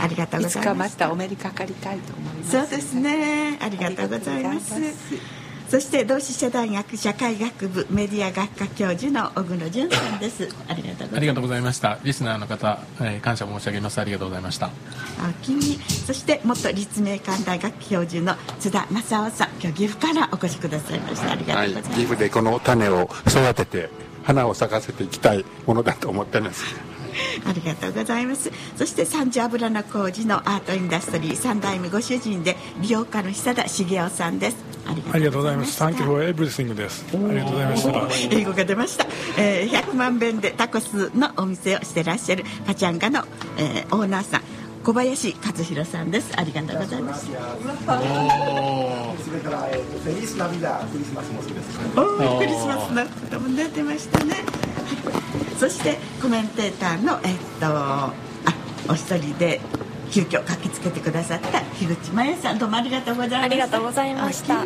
[0.01, 1.05] ありがとうごいつかざいました。
[1.05, 2.51] またお目にかかりたいと思います。
[2.51, 3.59] そうですね。
[3.61, 5.42] ありがとうございます
[5.73, 10.47] そして同志社大学社会学部メディア学科教授の小野淳さんです。
[10.69, 11.99] ありがとうございますありがとうございました。
[12.05, 13.99] リスナーの方、えー感謝申し上げます。
[13.99, 14.67] ありがとうございました。
[14.67, 21.33] お気にそして元立命館大学教授の津田正夫さん今日岐阜からお越しくださいました。
[21.33, 23.89] ありがはい、とうございます、岐阜でこの種を育てて
[24.25, 26.67] 花を咲かせていきたいものだと思ってます。
[27.49, 28.53] ありがとうございます。
[28.77, 35.73] そして三条油小路のアートインダストリー三代目ご主人で美容家の久田茂雄さんですありがとうございます。
[35.73, 37.05] Thank you for everything です。
[37.13, 37.85] ありがとうございまし
[38.31, 38.37] た。
[38.37, 39.07] 英語が出ました、
[39.39, 43.25] えー100万弁でタコスのお店をしてらっしゃるパチャンガの、
[43.59, 44.43] えーオーナーさん
[44.85, 47.45] 小林和弘さんですありがとうございますそれか
[49.51, 51.85] ら、えーと、 Feliz Navidad クリスマスもそうですね。
[51.97, 54.45] おークリスマスのことも出てましたね、はい、
[55.57, 58.13] そしてコメンテーターのえっとあ
[58.89, 59.61] お一人で
[60.13, 63.43] 急遽駆けつけてくださった樋口真由さんどうもありがとうございました。
[63.45, 64.65] ありがとうございました。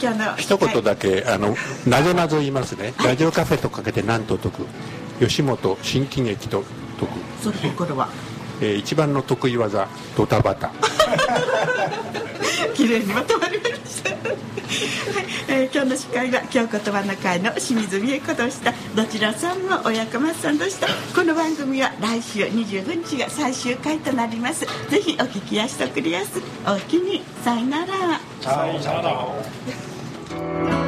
[0.00, 1.56] 今日の一言だけ、あの
[1.88, 4.66] なぞなぞ言いますね、ラジオカフェとかけて何と解く？
[5.26, 6.62] 吉本新喜劇と
[7.00, 7.12] 解く、
[7.42, 8.08] それ心は。
[8.62, 10.70] えー一番の得意技ドタバタ
[12.74, 14.20] 綺麗にまとまりました、はい。
[15.48, 18.72] えー今日の司会は今日言葉の会の清水美恵子でした。
[18.94, 20.86] どちらさんも親子松さんでした。
[21.14, 24.66] この番組は来週25日が最終回となります。
[24.90, 26.40] ぜひお聞きやしておくれやす。
[26.66, 28.20] おおきにさよなら。
[28.40, 30.79] さよなら。